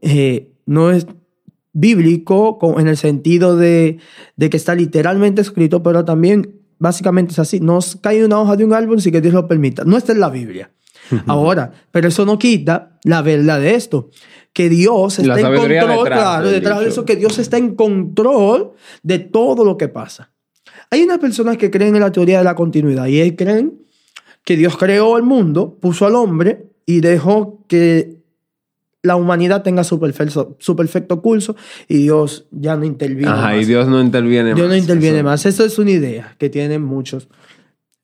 eh, 0.00 0.52
no 0.66 0.90
es 0.90 1.06
bíblico 1.72 2.58
en 2.76 2.88
el 2.88 2.96
sentido 2.96 3.56
de, 3.56 3.98
de 4.36 4.50
que 4.50 4.56
está 4.56 4.74
literalmente 4.74 5.40
escrito, 5.40 5.82
pero 5.84 6.04
también 6.04 6.60
básicamente 6.78 7.32
es 7.32 7.38
así. 7.38 7.60
No 7.60 7.78
cae 8.00 8.24
una 8.24 8.40
hoja 8.40 8.56
de 8.56 8.64
un 8.64 8.72
árbol 8.72 9.00
sin 9.00 9.12
que 9.12 9.20
Dios 9.20 9.32
lo 9.32 9.46
permita. 9.46 9.84
No 9.84 9.96
está 9.96 10.12
en 10.12 10.18
la 10.20 10.28
Biblia. 10.28 10.72
Ahora, 11.28 11.72
pero 11.92 12.08
eso 12.08 12.26
no 12.26 12.36
quita 12.36 12.98
la 13.04 13.22
verdad 13.22 13.60
de 13.60 13.76
esto. 13.76 14.10
Que 14.52 14.68
Dios 14.68 15.18
está 15.18 15.40
en 15.40 15.46
control, 15.56 15.68
detrás 15.68 16.06
claro, 16.06 16.44
del 16.44 16.54
detrás 16.60 16.80
de 16.80 16.88
eso, 16.88 17.04
que 17.04 17.16
Dios 17.16 17.38
está 17.38 17.56
en 17.56 17.74
control 17.74 18.72
de 19.02 19.18
todo 19.18 19.64
lo 19.64 19.76
que 19.78 19.88
pasa. 19.88 20.30
Hay 20.90 21.02
unas 21.02 21.18
personas 21.18 21.56
que 21.56 21.70
creen 21.70 21.94
en 21.94 22.02
la 22.02 22.12
teoría 22.12 22.38
de 22.38 22.44
la 22.44 22.54
continuidad 22.54 23.06
y 23.06 23.20
ellos 23.20 23.34
creen 23.38 23.78
que 24.44 24.56
Dios 24.56 24.76
creó 24.76 25.16
el 25.16 25.22
mundo, 25.22 25.78
puso 25.80 26.04
al 26.04 26.14
hombre 26.16 26.66
y 26.84 27.00
dejó 27.00 27.64
que 27.66 28.20
la 29.04 29.16
humanidad 29.16 29.62
tenga 29.62 29.84
su 29.84 29.98
perfecto, 29.98 30.56
su 30.60 30.76
perfecto 30.76 31.22
curso 31.22 31.56
y 31.88 31.96
Dios 31.98 32.46
ya 32.50 32.76
no 32.76 32.84
interviene. 32.84 33.32
Ajá, 33.32 33.54
y 33.54 33.58
más. 33.60 33.66
Dios 33.66 33.88
no 33.88 34.00
interviene 34.00 34.54
Dios 34.54 34.68
no 34.68 34.74
más. 34.74 34.78
interviene 34.82 35.18
Eso- 35.18 35.24
más. 35.24 35.46
Eso 35.46 35.64
es 35.64 35.78
una 35.78 35.90
idea 35.90 36.36
que 36.38 36.50
tienen 36.50 36.82
muchos. 36.82 37.28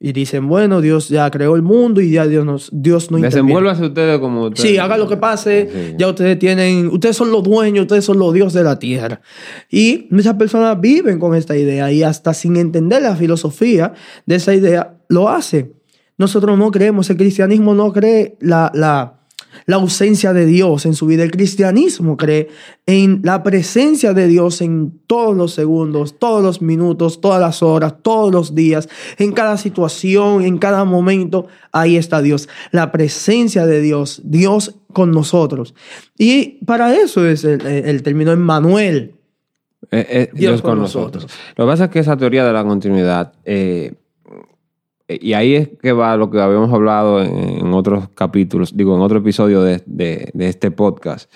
Y 0.00 0.12
dicen, 0.12 0.46
bueno, 0.46 0.80
Dios 0.80 1.08
ya 1.08 1.28
creó 1.28 1.56
el 1.56 1.62
mundo 1.62 2.00
y 2.00 2.12
ya 2.12 2.26
Dios, 2.26 2.46
nos, 2.46 2.70
Dios 2.72 3.10
no 3.10 3.18
interviene. 3.18 3.48
Desenvuélvase 3.48 3.84
ustedes 3.86 4.20
como 4.20 4.44
ustedes. 4.44 4.70
Sí, 4.70 4.78
haga 4.78 4.96
lo 4.96 5.08
que 5.08 5.16
pase. 5.16 5.68
Sí. 5.72 5.94
Ya 5.98 6.06
ustedes 6.08 6.38
tienen, 6.38 6.86
ustedes 6.86 7.16
son 7.16 7.32
los 7.32 7.42
dueños, 7.42 7.82
ustedes 7.82 8.04
son 8.04 8.16
los 8.18 8.32
dioses 8.32 8.54
de 8.54 8.62
la 8.62 8.78
tierra. 8.78 9.20
Y 9.68 10.08
esas 10.16 10.34
personas 10.34 10.80
viven 10.80 11.18
con 11.18 11.34
esta 11.34 11.56
idea 11.56 11.90
y 11.90 12.04
hasta 12.04 12.32
sin 12.32 12.56
entender 12.56 13.02
la 13.02 13.16
filosofía 13.16 13.92
de 14.24 14.36
esa 14.36 14.54
idea, 14.54 14.98
lo 15.08 15.28
hacen. 15.28 15.74
Nosotros 16.16 16.56
no 16.56 16.70
creemos, 16.70 17.10
el 17.10 17.16
cristianismo 17.16 17.74
no 17.74 17.92
cree 17.92 18.36
la, 18.40 18.70
la, 18.74 19.17
la 19.66 19.76
ausencia 19.76 20.32
de 20.32 20.46
Dios 20.46 20.86
en 20.86 20.94
su 20.94 21.06
vida. 21.06 21.22
El 21.22 21.30
cristianismo 21.30 22.16
cree 22.16 22.48
en 22.86 23.20
la 23.22 23.42
presencia 23.42 24.14
de 24.14 24.26
Dios 24.26 24.60
en 24.60 25.00
todos 25.06 25.36
los 25.36 25.52
segundos, 25.52 26.18
todos 26.18 26.42
los 26.42 26.62
minutos, 26.62 27.20
todas 27.20 27.40
las 27.40 27.62
horas, 27.62 27.94
todos 28.02 28.32
los 28.32 28.54
días, 28.54 28.88
en 29.18 29.32
cada 29.32 29.56
situación, 29.56 30.42
en 30.42 30.58
cada 30.58 30.84
momento. 30.84 31.46
Ahí 31.72 31.96
está 31.96 32.22
Dios. 32.22 32.48
La 32.70 32.92
presencia 32.92 33.66
de 33.66 33.80
Dios, 33.80 34.22
Dios 34.24 34.76
con 34.92 35.12
nosotros. 35.12 35.74
Y 36.16 36.64
para 36.64 36.94
eso 36.94 37.26
es 37.26 37.44
el, 37.44 37.64
el 37.66 38.02
término 38.02 38.32
Emmanuel. 38.32 39.14
Eh, 39.90 40.06
eh, 40.10 40.30
Dios, 40.32 40.60
con 40.60 40.78
nosotros. 40.78 41.26
Lo 41.56 41.64
que 41.64 41.70
pasa 41.70 41.84
es 41.84 41.90
que 41.90 41.98
esa 42.00 42.16
teoría 42.16 42.44
de 42.44 42.52
la 42.52 42.64
continuidad, 42.64 43.32
eh, 43.44 43.94
y 45.08 45.32
ahí 45.32 45.54
es 45.54 45.70
que 45.82 45.92
va 45.92 46.16
lo 46.16 46.30
que 46.30 46.40
habíamos 46.40 46.72
hablado 46.72 47.22
en, 47.22 47.60
en 47.66 47.72
otros 47.72 48.08
capítulos, 48.14 48.76
digo, 48.76 48.94
en 48.94 49.00
otro 49.02 49.18
episodio 49.18 49.62
de, 49.62 49.82
de- 49.86 50.30
de 50.34 50.48
este 50.48 50.70
podcast, 50.70 51.30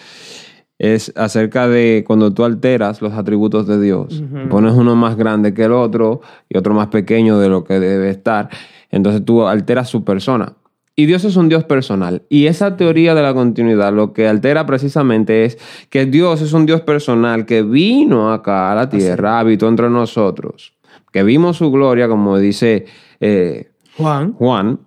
es 0.78 1.12
acerca 1.16 1.68
de 1.68 2.02
cuando 2.06 2.32
tú 2.32 2.44
alteras 2.44 3.00
los 3.02 3.12
atributos 3.12 3.66
de 3.66 3.80
Dios, 3.80 4.20
Ujú. 4.20 4.48
pones 4.48 4.74
uno 4.74 4.96
más 4.96 5.16
grande 5.16 5.54
que 5.54 5.64
el 5.64 5.72
otro 5.72 6.20
y 6.48 6.58
otro 6.58 6.74
más 6.74 6.88
pequeño 6.88 7.38
de 7.38 7.48
lo 7.48 7.62
que 7.64 7.78
debe 7.78 8.10
estar, 8.10 8.48
entonces 8.90 9.24
tú 9.24 9.46
alteras 9.46 9.88
su 9.88 10.02
persona. 10.04 10.54
Y 10.94 11.06
Dios 11.06 11.24
es 11.24 11.36
un 11.36 11.48
Dios 11.48 11.64
personal. 11.64 12.20
Y 12.28 12.48
esa 12.48 12.76
teoría 12.76 13.14
de 13.14 13.22
la 13.22 13.32
continuidad 13.32 13.94
lo 13.94 14.12
que 14.12 14.28
altera 14.28 14.66
precisamente 14.66 15.46
es 15.46 15.56
que 15.88 16.04
Dios 16.04 16.42
es 16.42 16.52
un 16.52 16.66
Dios 16.66 16.82
personal 16.82 17.46
que 17.46 17.62
vino 17.62 18.30
acá 18.30 18.70
a 18.70 18.74
la 18.74 18.90
tierra, 18.90 19.38
habitó 19.38 19.68
entre 19.68 19.88
nosotros, 19.88 20.74
que 21.12 21.22
vimos 21.22 21.58
su 21.58 21.70
gloria, 21.70 22.08
como 22.08 22.38
dice 22.38 22.86
eh, 23.20 23.70
Juan. 23.96 24.32
Juan, 24.32 24.80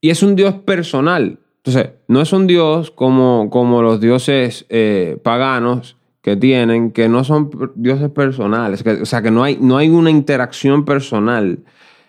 y 0.00 0.10
es 0.10 0.22
un 0.22 0.34
Dios 0.36 0.54
personal. 0.54 1.38
Entonces, 1.64 1.90
no 2.08 2.20
es 2.20 2.32
un 2.32 2.46
Dios 2.46 2.90
como, 2.90 3.48
como 3.50 3.82
los 3.82 4.00
dioses 4.00 4.66
eh, 4.68 5.16
paganos 5.22 5.96
que 6.22 6.36
tienen, 6.36 6.90
que 6.92 7.08
no 7.08 7.24
son 7.24 7.50
dioses 7.76 8.10
personales, 8.10 8.82
que- 8.82 9.02
o 9.02 9.06
sea, 9.06 9.22
que 9.22 9.30
no 9.30 9.42
hay, 9.44 9.58
no 9.60 9.76
hay 9.76 9.88
una 9.88 10.10
interacción 10.10 10.84
personal 10.84 11.60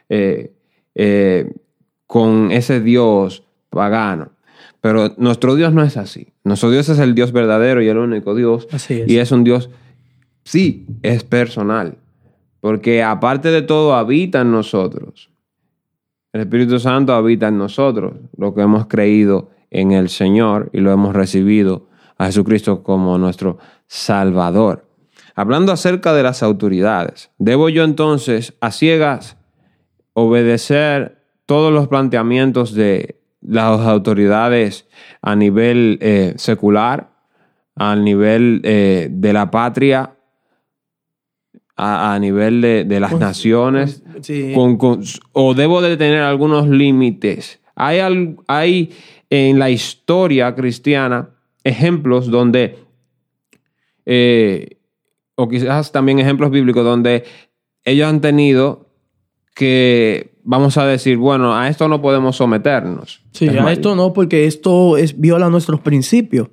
eh, 0.09 0.53
con 2.07 2.51
ese 2.51 2.79
Dios 2.79 3.43
pagano. 3.69 4.29
Pero 4.81 5.13
nuestro 5.17 5.55
Dios 5.55 5.73
no 5.73 5.81
es 5.83 5.97
así. 5.97 6.33
Nuestro 6.43 6.69
Dios 6.69 6.89
es 6.89 6.99
el 6.99 7.15
Dios 7.15 7.31
verdadero 7.31 7.81
y 7.81 7.87
el 7.87 7.97
único 7.97 8.35
Dios. 8.35 8.67
Así 8.71 9.01
es. 9.01 9.09
Y 9.09 9.17
es 9.17 9.31
un 9.31 9.43
Dios, 9.43 9.69
sí, 10.43 10.85
es 11.01 11.23
personal. 11.23 11.97
Porque 12.63 13.03
aparte 13.03 13.51
de 13.51 13.61
todo, 13.61 13.93
habita 13.93 14.39
en 14.39 14.51
nosotros. 14.53 15.29
El 16.31 16.39
Espíritu 16.39 16.79
Santo 16.79 17.13
habita 17.13 17.49
en 17.49 17.57
nosotros, 17.57 18.13
lo 18.37 18.55
que 18.55 18.61
hemos 18.61 18.87
creído 18.87 19.49
en 19.69 19.91
el 19.91 20.07
Señor 20.07 20.69
y 20.71 20.79
lo 20.79 20.93
hemos 20.93 21.13
recibido 21.13 21.89
a 22.17 22.27
Jesucristo 22.27 22.81
como 22.81 23.17
nuestro 23.17 23.57
Salvador. 23.87 24.87
Hablando 25.35 25.73
acerca 25.73 26.13
de 26.13 26.23
las 26.23 26.41
autoridades, 26.41 27.31
¿debo 27.37 27.67
yo 27.67 27.83
entonces 27.83 28.53
a 28.61 28.71
ciegas 28.71 29.35
obedecer 30.13 31.21
todos 31.45 31.73
los 31.73 31.89
planteamientos 31.89 32.73
de 32.73 33.19
las 33.41 33.81
autoridades 33.81 34.87
a 35.21 35.35
nivel 35.35 35.97
eh, 35.99 36.33
secular, 36.37 37.09
a 37.75 37.97
nivel 37.97 38.61
eh, 38.63 39.09
de 39.11 39.33
la 39.33 39.51
patria, 39.51 40.15
a, 41.75 42.13
a 42.13 42.19
nivel 42.19 42.61
de, 42.61 42.83
de 42.83 42.99
las 42.99 43.17
naciones? 43.19 44.03
sí. 44.21 44.51
con- 44.53 44.77
con- 44.77 45.03
o 45.31 45.53
debo 45.53 45.81
de 45.81 45.97
tener 45.97 46.21
algunos 46.21 46.67
límites. 46.67 47.59
Hay, 47.75 47.99
al- 47.99 48.37
hay 48.47 48.91
en 49.29 49.57
la 49.59 49.69
historia 49.71 50.53
cristiana 50.55 51.29
ejemplos 51.63 52.29
donde, 52.29 52.77
eh, 54.05 54.77
o 55.35 55.47
quizás 55.49 55.91
también 55.91 56.19
ejemplos 56.19 56.51
bíblicos 56.51 56.83
donde 56.83 57.23
ellos 57.85 58.07
han 58.07 58.21
tenido 58.21 58.89
que, 59.55 60.32
vamos 60.43 60.77
a 60.77 60.85
decir, 60.85 61.17
bueno, 61.17 61.55
a 61.55 61.69
esto 61.69 61.87
no 61.87 62.01
podemos 62.01 62.35
someternos. 62.35 63.21
Sí, 63.31 63.45
Es 63.47 63.57
a 63.57 63.63
mal- 63.63 63.73
esto 63.73 63.95
no, 63.95 64.13
porque 64.13 64.45
esto 64.45 64.97
es, 64.97 65.19
viola 65.19 65.49
nuestros 65.49 65.79
principios. 65.81 66.49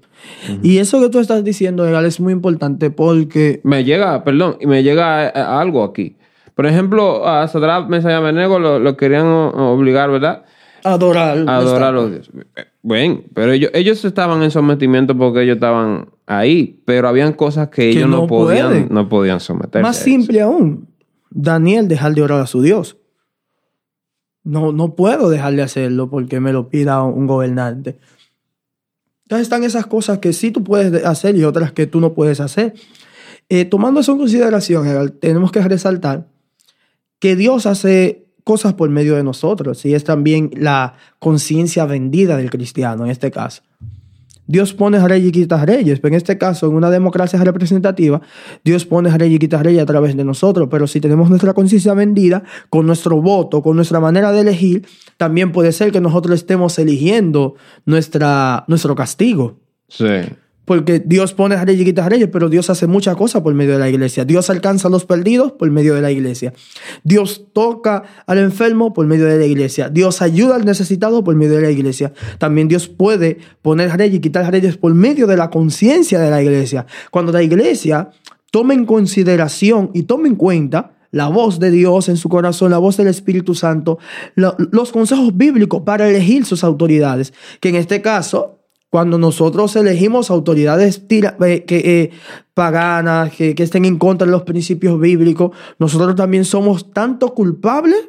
Y 0.63 0.79
eso 0.79 1.01
que 1.01 1.09
tú 1.09 1.19
estás 1.19 1.43
diciendo, 1.45 1.87
Egal, 1.87 2.05
es 2.05 2.21
muy 2.21 2.33
importante 2.33 2.91
porque 2.91 3.61
Me 3.65 3.85
llega, 3.85 4.23
perdón, 4.25 4.57
y 4.61 4.67
me 4.67 4.83
llega 4.83 5.29
eh, 5.29 5.33
algo 5.35 5.83
aquí. 5.83 6.17
Por 6.55 6.67
ejemplo, 6.67 7.27
a 7.27 7.49
Sadrach, 7.49 7.89
Mesach 7.89 8.11
y 8.11 8.15
Abednego 8.15 8.59
lo, 8.59 8.79
lo 8.79 8.97
querían 8.97 9.27
obligar, 9.27 10.11
¿verdad? 10.11 10.45
adorar. 10.85 11.45
a 11.47 11.57
adorar 11.57 11.89
a 11.89 11.93
los 11.93 12.11
dioses. 12.11 12.31
Bueno, 12.83 13.21
pero 13.35 13.53
ellos, 13.53 13.71
ellos 13.75 14.03
estaban 14.05 14.43
en 14.43 14.51
sometimiento 14.51 15.17
porque 15.17 15.43
ellos 15.43 15.57
estaban 15.57 16.09
ahí, 16.27 16.81
pero 16.87 17.09
habían 17.09 17.33
cosas 17.35 17.69
que 17.69 17.91
ellos 17.91 18.09
no, 18.09 18.23
no 18.23 18.27
podían, 18.27 18.89
no 18.91 19.09
podían 19.09 19.41
someterse. 19.41 19.83
Más 19.83 19.97
simple 19.99 20.41
aún, 20.41 20.89
Daniel 21.31 21.89
dejar 21.89 22.15
de 22.15 22.23
orar 22.23 22.41
a 22.41 22.47
su 22.47 22.63
Dios. 22.63 22.97
No, 24.43 24.73
no 24.73 24.95
puedo 24.95 25.29
dejar 25.29 25.55
de 25.55 25.63
hacerlo 25.63 26.09
porque 26.09 26.41
me 26.41 26.53
lo 26.53 26.69
pida 26.69 27.03
un 27.03 27.27
gobernante. 27.27 27.99
Entonces 29.25 29.47
están 29.47 29.63
esas 29.65 29.87
cosas 29.87 30.19
que 30.19 30.33
sí 30.33 30.51
tú 30.51 30.65
puedes 30.65 31.05
hacer 31.05 31.37
y 31.37 31.45
otras 31.45 31.73
que 31.73 31.87
tú 31.87 32.01
no 32.01 32.15
puedes 32.15 32.41
hacer. 32.41 32.75
Eh, 33.49 33.65
tomando 33.65 34.01
eso 34.01 34.13
en 34.13 34.19
consideración, 34.19 35.19
tenemos 35.21 35.53
que 35.53 35.61
resaltar 35.61 36.27
que 37.19 37.37
Dios 37.37 37.67
hace 37.67 38.27
cosas 38.45 38.75
por 38.75 38.91
medio 38.91 39.15
de 39.17 39.23
nosotros 39.23 39.85
y 39.85 39.95
es 39.95 40.05
también 40.05 40.51
la 40.57 40.95
conciencia 41.19 41.85
vendida 41.85 42.37
del 42.37 42.51
cristiano 42.51 43.05
en 43.05 43.11
este 43.11 43.31
caso. 43.31 43.63
Dios 44.51 44.75
pone 44.75 44.99
reyes 45.07 45.29
y 45.29 45.33
quita 45.33 45.65
reyes. 45.65 46.01
Pero 46.01 46.13
en 46.13 46.17
este 46.17 46.37
caso, 46.37 46.67
en 46.67 46.75
una 46.75 46.91
democracia 46.91 47.39
representativa, 47.45 48.21
Dios 48.65 48.85
pone 48.85 49.17
reyes 49.17 49.37
y 49.37 49.39
quita 49.39 49.63
reyes 49.63 49.81
a 49.81 49.87
través 49.87 50.17
de 50.17 50.25
nosotros. 50.25 50.67
Pero 50.69 50.89
si 50.89 51.01
tenemos 51.01 51.29
nuestra 51.29 51.55
conciencia 51.55 51.95
vendida, 51.95 52.43
con 52.69 52.85
nuestro 52.85 53.23
voto, 53.23 53.63
con 53.63 53.77
nuestra 53.77 54.01
manera 54.01 54.33
de 54.33 54.41
elegir, 54.41 54.87
también 55.17 55.53
puede 55.53 55.71
ser 55.71 55.93
que 55.93 56.01
nosotros 56.01 56.35
estemos 56.35 56.77
eligiendo 56.81 57.55
nuestra, 57.87 58.65
nuestro 58.67 58.97
castigo. 58.97 59.61
Sí. 59.89 60.05
Porque 60.71 61.03
Dios 61.05 61.35
pone 61.35 61.57
a 61.57 61.65
reyes 61.65 61.83
y 61.83 61.85
quita 61.87 62.09
reyes, 62.09 62.29
pero 62.33 62.49
Dios 62.49 62.71
hace 62.71 62.87
muchas 62.87 63.17
cosas 63.17 63.43
por 63.43 63.53
medio 63.55 63.73
de 63.73 63.81
la 63.81 63.89
iglesia. 63.89 64.25
Dios 64.25 64.51
alcanza 64.51 64.87
a 64.87 64.91
los 64.93 65.05
perdidos 65.05 65.51
por 65.51 65.69
medio 65.69 65.97
de 65.97 66.01
la 66.01 66.13
iglesia. 66.13 66.53
Dios 67.03 67.47
toca 67.53 68.05
al 68.25 68.39
enfermo 68.39 68.93
por 68.93 69.05
medio 69.05 69.27
de 69.27 69.37
la 69.37 69.47
iglesia. 69.47 69.89
Dios 69.89 70.23
ayuda 70.23 70.55
al 70.55 70.65
necesitado 70.65 71.25
por 71.25 71.35
medio 71.35 71.57
de 71.57 71.63
la 71.63 71.71
iglesia. 71.73 72.13
También 72.39 72.69
Dios 72.69 72.87
puede 72.87 73.39
poner 73.63 73.91
reyes 73.97 74.19
y 74.19 74.21
quitar 74.21 74.49
reyes 74.49 74.77
por 74.77 74.95
medio 74.95 75.27
de 75.27 75.37
la 75.37 75.51
conciencia 75.51 76.21
de 76.21 76.31
la 76.31 76.41
iglesia. 76.41 76.87
Cuando 77.11 77.33
la 77.33 77.43
iglesia 77.43 78.11
toma 78.53 78.73
en 78.73 78.85
consideración 78.87 79.91
y 79.93 80.05
toma 80.05 80.29
en 80.29 80.37
cuenta 80.37 80.93
la 81.11 81.27
voz 81.27 81.59
de 81.59 81.73
Dios 81.73 82.09
en 82.09 82.17
su 82.17 82.29
corazón, 82.29 82.71
la 82.71 82.79
voz 82.79 82.97
del 82.97 83.09
Espíritu 83.09 83.57
Santo, 83.57 83.99
lo- 84.37 84.55
los 84.71 84.93
consejos 84.93 85.37
bíblicos 85.37 85.83
para 85.83 86.09
elegir 86.09 86.45
sus 86.45 86.63
autoridades, 86.63 87.33
que 87.59 87.71
en 87.71 87.75
este 87.75 88.01
caso 88.03 88.60
cuando 88.91 89.19
nosotros 89.19 89.75
elegimos 89.77 90.31
autoridades 90.31 91.07
tira- 91.09 91.37
eh, 91.47 91.65
que, 91.65 91.79
eh, 92.03 92.11
paganas, 92.55 93.31
que, 93.35 93.55
que 93.55 93.63
estén 93.63 93.85
en 93.85 93.99
contra 93.99 94.27
de 94.27 94.33
los 94.33 94.43
principios 94.43 94.99
bíblicos, 95.01 95.53
nosotros 95.79 96.15
también 96.17 96.45
somos 96.45 96.93
tanto 96.93 97.33
culpables 97.35 98.09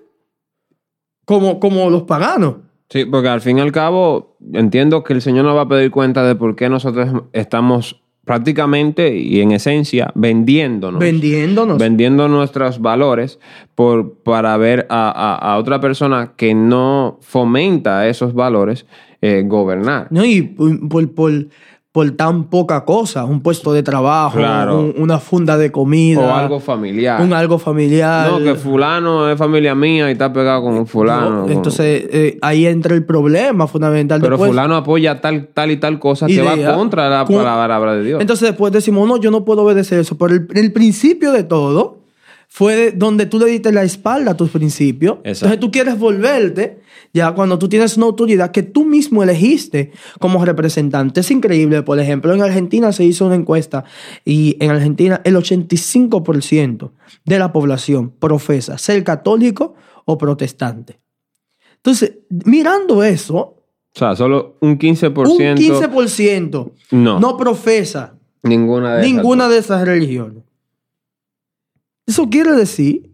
como, 1.26 1.60
como 1.60 1.90
los 1.90 2.04
paganos. 2.04 2.56
Sí, 2.90 3.06
porque 3.06 3.30
al 3.30 3.42
fin 3.42 3.58
y 3.60 3.62
al 3.62 3.72
cabo 3.72 4.36
entiendo 4.54 5.04
que 5.04 5.14
el 5.14 5.22
Señor 5.22 5.46
nos 5.46 5.56
va 5.56 5.62
a 5.62 5.68
pedir 5.68 5.92
cuenta 5.92 6.24
de 6.26 6.36
por 6.36 6.56
qué 6.56 6.68
nosotros 6.68 7.24
estamos 7.32 8.02
prácticamente 8.26 9.16
y 9.16 9.40
en 9.42 9.52
esencia 9.52 10.12
vendiéndonos. 10.14 11.00
Vendiéndonos. 11.00 11.78
vendiendo 11.78 12.28
nuestros 12.28 12.80
valores 12.80 13.40
por, 13.76 14.16
para 14.24 14.58
ver 14.58 14.88
a, 14.90 15.10
a- 15.10 15.54
a 15.54 15.58
otra 15.58 15.80
persona 15.80 16.34
que 16.36 16.54
no 16.54 17.18
fomenta 17.22 18.08
esos 18.08 18.34
valores 18.34 18.86
eh, 19.22 19.44
gobernar. 19.46 20.08
¿no? 20.10 20.26
Y 20.26 20.42
por, 20.42 20.90
por, 21.14 21.48
por- 21.92 22.12
tan 22.12 22.50
poca 22.50 22.86
cosa, 22.86 23.26
un 23.26 23.42
puesto 23.42 23.74
de 23.74 23.84
trabajo, 23.84 24.38
Claro. 24.38 24.80
un- 24.80 24.94
una 24.98 25.20
funda 25.20 25.58
de 25.58 25.72
comida, 25.74 26.22
O 26.22 26.34
algo 26.34 26.60
familiar. 26.62 27.22
un 27.22 27.34
algo 27.34 27.60
familiar. 27.60 28.32
No, 28.32 28.40
que 28.40 28.56
fulano 28.56 29.30
es 29.30 29.38
familia 29.38 29.76
mía 29.76 30.08
y 30.08 30.14
está 30.14 30.32
pegado 30.32 30.64
con 30.64 30.74
un 30.76 30.88
fulano. 30.88 31.46
No, 31.48 31.50
Entonces 31.52 32.06
eh, 32.10 32.38
ahí 32.42 32.66
entra 32.66 32.96
el 32.96 33.06
problema 33.06 33.68
fundamental. 33.68 34.22
Pero 34.22 34.32
Después- 34.38 34.52
fulano 34.52 34.76
apoya 34.78 35.20
tal, 35.20 35.50
tal 35.54 35.70
y 35.72 35.78
tal 35.78 36.00
cosa 36.00 36.28
que 36.28 36.34
Idea. 36.34 36.70
va 36.72 36.76
contra 36.78 37.10
la 37.10 37.26
Con- 37.26 37.36
palabra 37.44 37.94
de 37.96 38.04
Dios. 38.06 38.22
Entonces 38.22 38.48
después 38.50 38.72
decimos, 38.72 39.06
no, 39.08 39.18
yo 39.18 39.30
no 39.30 39.44
puedo 39.44 39.64
obedecer 39.64 40.00
eso. 40.00 40.18
Pero 40.18 40.34
el, 40.34 40.48
el 40.56 40.72
principio 40.72 41.34
de 41.34 41.44
todo 41.44 42.01
fue 42.54 42.76
de- 42.76 42.92
donde 42.92 43.26
tú 43.28 43.40
le 43.40 43.46
diste 43.46 43.72
la 43.72 43.82
espalda 43.84 44.32
a 44.32 44.38
tus 44.38 44.50
principios. 44.50 45.20
Exacto. 45.24 45.30
Entonces 45.46 45.60
tú 45.62 45.72
quieres 45.72 45.98
volverte 45.98 46.82
ya 47.14 47.32
cuando 47.32 47.58
tú 47.58 47.70
tienes 47.70 47.96
una 47.96 48.08
autoridad 48.08 48.52
que 48.52 48.62
tú 48.62 48.84
mismo 48.84 49.24
elegiste 49.24 49.92
como 50.20 50.44
representante. 50.44 51.22
Es 51.22 51.32
increíble. 51.32 51.82
Por 51.82 51.98
ejemplo, 51.98 52.34
en 52.34 52.42
Argentina 52.42 52.92
se 52.92 53.06
hizo 53.06 53.26
una 53.26 53.36
encuesta 53.36 53.86
y 54.26 54.58
en 54.60 54.70
Argentina 54.70 55.22
el 55.24 55.38
85% 55.38 56.92
de 57.26 57.40
la 57.40 57.54
población 57.54 58.12
profesa 58.20 58.78
ser 58.78 59.02
católico 59.06 59.76
o 60.06 60.18
protestante. 60.18 61.00
Entonces, 61.78 62.16
mirando 62.30 63.02
eso, 63.04 63.38
o 63.38 63.64
sea, 63.94 64.16
solo 64.16 64.58
un 64.62 64.78
15%. 64.78 65.30
un 65.32 65.56
15% 65.58 66.72
No. 66.92 67.20
no 67.20 67.38
profesa 67.38 68.16
Ninguna 68.44 68.96
de 68.96 69.02
esas 69.04 69.14
ninguna 69.14 69.44
dos. 69.46 69.54
de 69.54 69.60
esas 69.60 69.86
religiones. 69.86 70.44
Eso 72.06 72.30
quiere 72.30 72.52
decir 72.54 73.12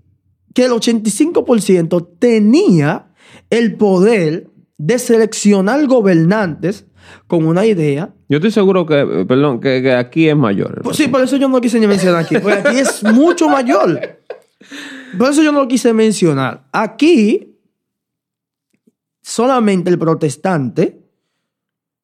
que 0.53 0.65
el 0.65 0.71
85% 0.71 2.17
tenía 2.19 3.07
el 3.49 3.75
poder 3.75 4.49
de 4.77 4.99
seleccionar 4.99 5.85
gobernantes 5.87 6.85
con 7.27 7.45
una 7.45 7.65
idea. 7.65 8.13
Yo 8.29 8.37
estoy 8.37 8.51
seguro 8.51 8.85
que, 8.85 8.99
eh, 8.99 9.25
perdón, 9.25 9.59
que, 9.59 9.81
que 9.81 9.93
aquí 9.93 10.27
es 10.29 10.35
mayor. 10.35 10.81
Pues 10.83 10.97
sí, 10.97 11.07
por 11.07 11.21
eso 11.21 11.37
yo 11.37 11.47
no 11.47 11.55
lo 11.55 11.61
quise 11.61 11.79
ni 11.79 11.87
mencionar 11.87 12.23
aquí, 12.23 12.37
porque 12.39 12.59
aquí 12.59 12.79
es 12.79 13.03
mucho 13.03 13.47
mayor. 13.49 14.19
Por 15.17 15.29
eso 15.29 15.41
yo 15.41 15.51
no 15.51 15.61
lo 15.61 15.67
quise 15.67 15.93
mencionar. 15.93 16.67
Aquí, 16.71 17.57
solamente 19.21 19.89
el 19.89 19.97
protestante 19.97 20.99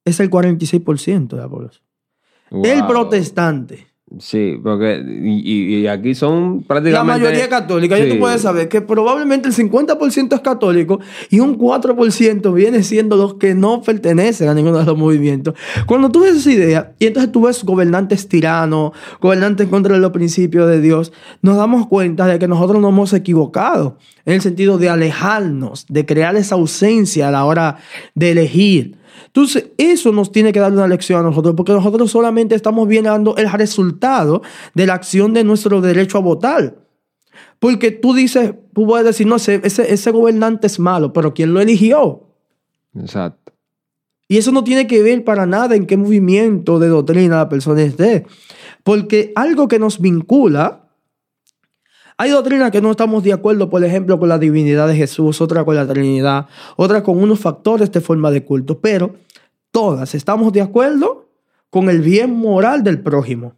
es 0.06 0.20
el 0.20 0.30
46% 0.30 1.28
de 1.28 1.38
la 1.38 1.50
población. 1.50 1.84
El 2.52 2.86
protestante. 2.86 3.88
Sí, 4.20 4.60
porque 4.62 5.04
y, 5.04 5.88
aquí 5.88 6.14
son 6.14 6.60
La 6.62 6.68
prácticamente... 6.68 7.24
mayoría 7.24 7.50
católica. 7.50 7.98
Ya 7.98 8.06
Sí. 8.06 8.12
tú 8.12 8.20
puedes 8.20 8.42
saber 8.42 8.70
que 8.70 8.82
probablemente 8.82 9.48
el 9.48 9.56
50% 9.56 10.36
es 10.36 10.42
católico 10.42 11.00
y 11.30 11.40
un 11.40 11.58
4% 11.58 12.54
viene 12.54 12.84
siendo 12.84 13.16
los 13.16 13.36
que 13.36 13.56
no 13.56 13.82
pertenecen 13.82 14.50
a 14.50 14.54
ninguno 14.54 14.78
de 14.78 14.86
los 14.86 14.98
movimientos. 14.98 15.56
Cuando 15.88 16.12
tú 16.12 16.22
ves 16.22 16.36
esa 16.36 16.52
idea 16.52 16.94
y 17.00 17.08
entonces 17.08 17.32
tú 17.32 17.42
ves 17.42 17.64
gobernantes 17.64 18.28
tiranos, 18.28 18.92
gobernantes 19.20 19.68
contra 19.68 19.98
los 19.98 20.12
principios 20.12 20.70
de 20.70 20.82
Dios, 20.82 21.12
nos 21.42 21.58
damos 21.58 21.88
cuenta 21.88 22.28
de 22.28 22.38
que 22.40 22.48
nosotros 22.48 22.82
nos 22.82 22.92
hemos 22.92 23.14
equivocado 23.14 23.98
en 24.26 24.36
el 24.36 24.42
sentido 24.42 24.78
de 24.78 24.90
alejarnos, 24.90 25.86
de 25.90 26.06
crear 26.06 26.36
esa 26.36 26.56
ausencia 26.56 27.28
a 27.28 27.32
la 27.32 27.46
hora 27.46 27.78
de 28.16 28.32
elegir. 28.32 28.98
Entonces, 29.36 29.72
eso 29.80 30.12
nos 30.12 30.32
tiene 30.32 30.54
que 30.54 30.60
dar 30.60 30.72
una 30.72 30.88
lección 30.88 31.20
a 31.20 31.24
nosotros, 31.24 31.56
porque 31.58 31.72
nosotros 31.72 32.12
solamente 32.12 32.54
estamos 32.54 32.88
viendo 32.88 33.36
el 33.36 33.52
resultado 33.52 34.44
de 34.76 34.86
la 34.86 34.94
acción 34.94 35.34
de 35.34 35.44
nuestro 35.44 35.82
derecho 35.82 36.20
a 36.20 36.22
votar. 36.22 36.76
Porque 37.58 37.90
tú 37.90 38.14
dices, 38.14 38.54
tú 38.74 38.86
puedes 38.86 39.08
decir, 39.08 39.26
no, 39.26 39.38
ese, 39.38 39.60
ese, 39.64 39.92
ese 39.92 40.12
gobernante 40.12 40.68
es 40.68 40.80
malo, 40.80 41.14
pero 41.14 41.34
¿quién 41.34 41.52
lo 41.52 41.62
eligió? 41.62 42.28
Exacto. 42.96 43.54
Y 44.28 44.38
eso 44.38 44.52
no 44.52 44.64
tiene 44.64 44.86
que 44.86 45.02
ver 45.02 45.24
para 45.24 45.48
nada 45.48 45.76
en 45.76 45.88
qué 45.88 45.98
movimiento 45.98 46.78
de 46.78 46.90
doctrina 46.90 47.38
la 47.38 47.50
persona 47.50 47.82
esté. 47.82 48.28
Porque 48.84 49.32
algo 49.36 49.68
que 49.68 49.80
nos 49.80 50.00
vincula, 50.00 50.83
hay 52.18 52.30
doctrinas 52.32 52.72
que 52.72 52.82
no 52.82 52.92
estamos 52.92 53.24
de 53.24 53.34
acuerdo, 53.34 53.70
por 53.70 53.84
ejemplo, 53.84 54.20
con 54.20 54.30
la 54.30 54.38
divinidad 54.40 54.88
de 54.88 54.96
Jesús, 54.96 55.42
otra 55.42 55.64
con 55.66 55.76
la 55.76 55.88
Trinidad, 55.88 56.48
otra 56.76 57.04
con 57.04 57.22
unos 57.22 57.40
factores 57.40 57.92
de 57.92 58.02
forma 58.02 58.32
de 58.32 58.44
culto, 58.44 58.80
pero 58.80 59.16
todas 59.72 60.14
estamos 60.16 60.54
de 60.54 60.62
acuerdo 60.62 61.28
con 61.70 61.90
el 61.90 62.02
bien 62.02 62.32
moral 62.36 62.84
del 62.84 63.00
prójimo. 63.02 63.54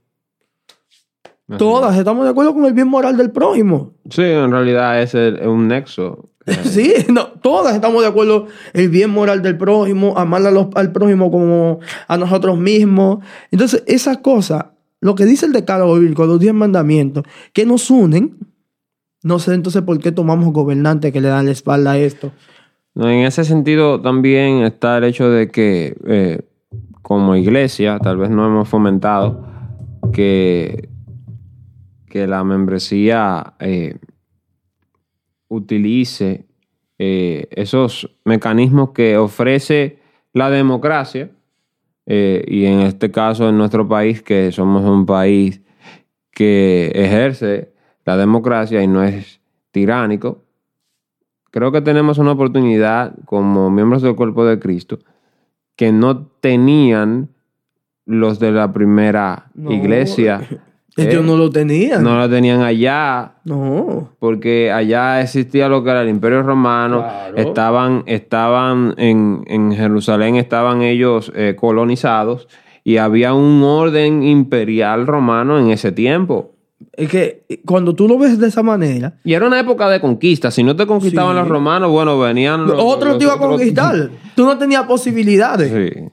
Así 1.47 1.57
Todas 1.59 1.95
estamos 1.97 2.23
de 2.23 2.31
acuerdo 2.31 2.53
con 2.53 2.65
el 2.65 2.73
bien 2.73 2.87
moral 2.87 3.17
del 3.17 3.29
prójimo. 3.31 3.93
Sí, 4.09 4.23
en 4.23 4.51
realidad 4.51 5.01
es 5.01 5.13
el- 5.13 5.47
un 5.47 5.67
nexo. 5.67 6.29
Sí, 6.63 6.93
no, 7.11 7.27
todas 7.41 7.75
estamos 7.75 8.01
de 8.01 8.07
acuerdo. 8.07 8.47
El 8.73 8.89
bien 8.89 9.09
moral 9.11 9.41
del 9.41 9.57
prójimo, 9.57 10.17
amar 10.17 10.45
a 10.45 10.51
los- 10.51 10.67
al 10.75 10.91
prójimo 10.91 11.29
como 11.31 11.79
a 12.07 12.17
nosotros 12.17 12.57
mismos. 12.57 13.23
Entonces, 13.51 13.83
esas 13.85 14.17
cosas, 14.19 14.65
lo 15.05 15.13
que 15.13 15.25
dice 15.25 15.45
el 15.45 15.53
decálogo 15.53 15.99
bíblico, 15.99 16.25
los 16.25 16.39
diez 16.39 16.55
mandamientos, 16.55 17.25
que 17.53 17.63
nos 17.63 17.91
unen, 17.91 18.39
no 19.21 19.37
sé 19.37 19.53
entonces 19.53 19.83
por 19.83 19.99
qué 19.99 20.11
tomamos 20.11 20.51
gobernantes 20.51 21.13
que 21.13 21.21
le 21.21 21.27
dan 21.27 21.45
la 21.45 21.51
espalda 21.51 21.91
a 21.91 21.97
esto. 21.99 22.31
En 22.95 23.23
ese 23.23 23.43
sentido 23.43 24.01
también 24.01 24.63
está 24.63 24.97
el 24.97 25.03
hecho 25.03 25.29
de 25.29 25.51
que 25.51 25.95
eh, 26.07 26.41
como 27.03 27.35
iglesia 27.35 27.99
tal 27.99 28.17
vez 28.17 28.31
no 28.31 28.47
hemos 28.47 28.67
fomentado 28.67 29.45
que, 30.11 30.89
que 32.07 32.25
la 32.25 32.43
membresía 32.43 33.53
eh, 33.59 33.99
utilice 35.49 36.47
eh, 36.97 37.47
esos 37.51 38.09
mecanismos 38.23 38.89
que 38.89 39.17
ofrece 39.17 39.99
la 40.33 40.49
democracia 40.49 41.29
eh, 42.05 42.43
y 42.47 42.65
en 42.65 42.81
este 42.81 43.11
caso 43.11 43.49
en 43.49 43.57
nuestro 43.57 43.87
país 43.87 44.21
que 44.21 44.51
somos 44.51 44.83
un 44.83 45.05
país 45.05 45.61
que 46.31 46.91
ejerce 46.93 47.73
la 48.05 48.17
democracia 48.17 48.83
y 48.83 48.87
no 48.87 49.03
es 49.03 49.41
tiránico, 49.71 50.43
creo 51.51 51.71
que 51.71 51.81
tenemos 51.81 52.17
una 52.17 52.31
oportunidad 52.33 53.15
como 53.25 53.69
miembros 53.71 54.01
del 54.01 54.15
cuerpo 54.15 54.45
de 54.45 54.59
Cristo 54.59 54.99
que 55.75 55.91
no 55.91 56.27
tenían 56.27 57.29
los 58.05 58.39
de 58.39 58.51
la 58.51 58.71
primera 58.71 59.49
No, 59.55 59.71
iglesia. 59.71 60.41
Ellos 60.97 61.23
¿eh? 61.23 61.27
no 61.27 61.36
lo 61.36 61.49
tenían. 61.49 62.03
No 62.03 62.17
lo 62.17 62.29
tenían 62.29 62.62
allá, 62.62 63.34
No. 63.43 64.12
porque 64.19 64.71
allá 64.71 65.21
existía 65.21 65.67
lo 65.67 65.84
que 65.84 65.89
era 65.89 66.01
el 66.03 66.10
Imperio 66.10 66.41
Romano, 66.41 66.99
Claro. 67.01 67.36
estaban, 67.38 68.03
estaban 68.05 68.93
en, 68.97 69.43
en 69.47 69.73
Jerusalén, 69.73 70.38
estaban 70.38 70.81
ellos 70.81 71.31
eh, 71.36 71.55
colonizados 71.60 72.47
y 72.86 72.97
había 72.97 73.34
un 73.34 73.62
orden 73.63 74.23
imperial 74.23 75.05
romano 75.05 75.60
en 75.60 75.69
ese 75.69 75.91
tiempo. 75.91 76.53
Es 76.93 77.10
que 77.10 77.43
cuando 77.65 77.93
tú 77.95 78.08
lo 78.08 78.17
ves 78.17 78.38
de 78.39 78.47
esa 78.47 78.62
manera, 78.63 79.15
Y 79.23 79.34
era 79.34 79.47
una 79.47 79.60
época 79.60 79.89
de 79.89 79.99
conquista. 79.99 80.49
Si 80.51 80.63
no 80.63 80.75
te 80.75 80.86
conquistaban 80.86 81.34
Sí. 81.34 81.39
los 81.39 81.47
romanos, 81.49 81.89
bueno, 81.89 82.17
venían 82.19 82.67
los, 82.67 82.77
otro 82.79 83.10
los 83.10 83.17
te 83.17 83.23
iba 83.25 83.34
a 83.34 83.36
otros- 83.38 83.49
conquistar. 83.58 84.10
Tú 84.36 84.45
no 84.45 84.58
tenías 84.58 84.84
posibilidades. 84.84 85.71
Sí. 85.71 86.03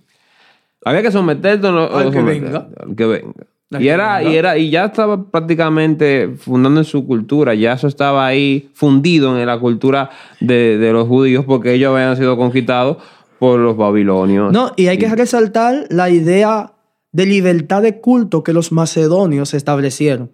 Había 0.84 1.02
que 1.02 1.10
someterte 1.12 1.70
no- 1.70 1.84
Al 1.86 2.10
que 2.10 2.22
venga. 2.22 2.68
Al 2.84 2.96
que 2.96 3.06
venga. 3.06 3.46
Y 3.80 3.88
era, 3.88 4.22
y 4.22 4.36
era, 4.36 4.58
y 4.58 4.70
ya 4.70 4.86
estaba 4.86 5.24
prácticamente 5.30 6.34
fundando 6.38 6.80
en 6.80 6.84
su 6.84 7.06
cultura, 7.06 7.54
ya 7.54 7.72
eso 7.72 7.88
estaba 7.88 8.26
ahí 8.26 8.70
fundido 8.74 9.38
en 9.38 9.46
la 9.46 9.58
cultura 9.58 10.10
de, 10.40 10.78
de 10.78 10.92
los 10.92 11.08
judíos, 11.08 11.44
porque 11.44 11.74
ellos 11.74 11.94
habían 11.94 12.16
sido 12.16 12.36
conquistados 12.36 12.98
por 13.38 13.58
los 13.58 13.76
babilonios. 13.76 14.52
No, 14.52 14.72
y 14.76 14.86
hay 14.86 14.98
que 14.98 15.08
resaltar 15.08 15.86
la 15.90 16.10
idea 16.10 16.74
de 17.12 17.26
libertad 17.26 17.82
de 17.82 18.00
culto 18.00 18.42
que 18.42 18.52
los 18.52 18.72
macedonios 18.72 19.52
establecieron. 19.54 20.32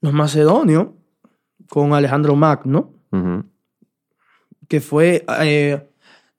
Los 0.00 0.12
macedonios, 0.12 0.88
con 1.68 1.94
Alejandro 1.94 2.36
Magno, 2.36 2.92
que 4.68 4.80
fue 4.80 5.24
eh, 5.40 5.88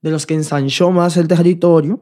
de 0.02 0.12
los 0.12 0.26
que 0.26 0.36
ensanchó 0.36 0.92
más 0.92 1.18
el 1.18 1.28
territorio. 1.28 2.00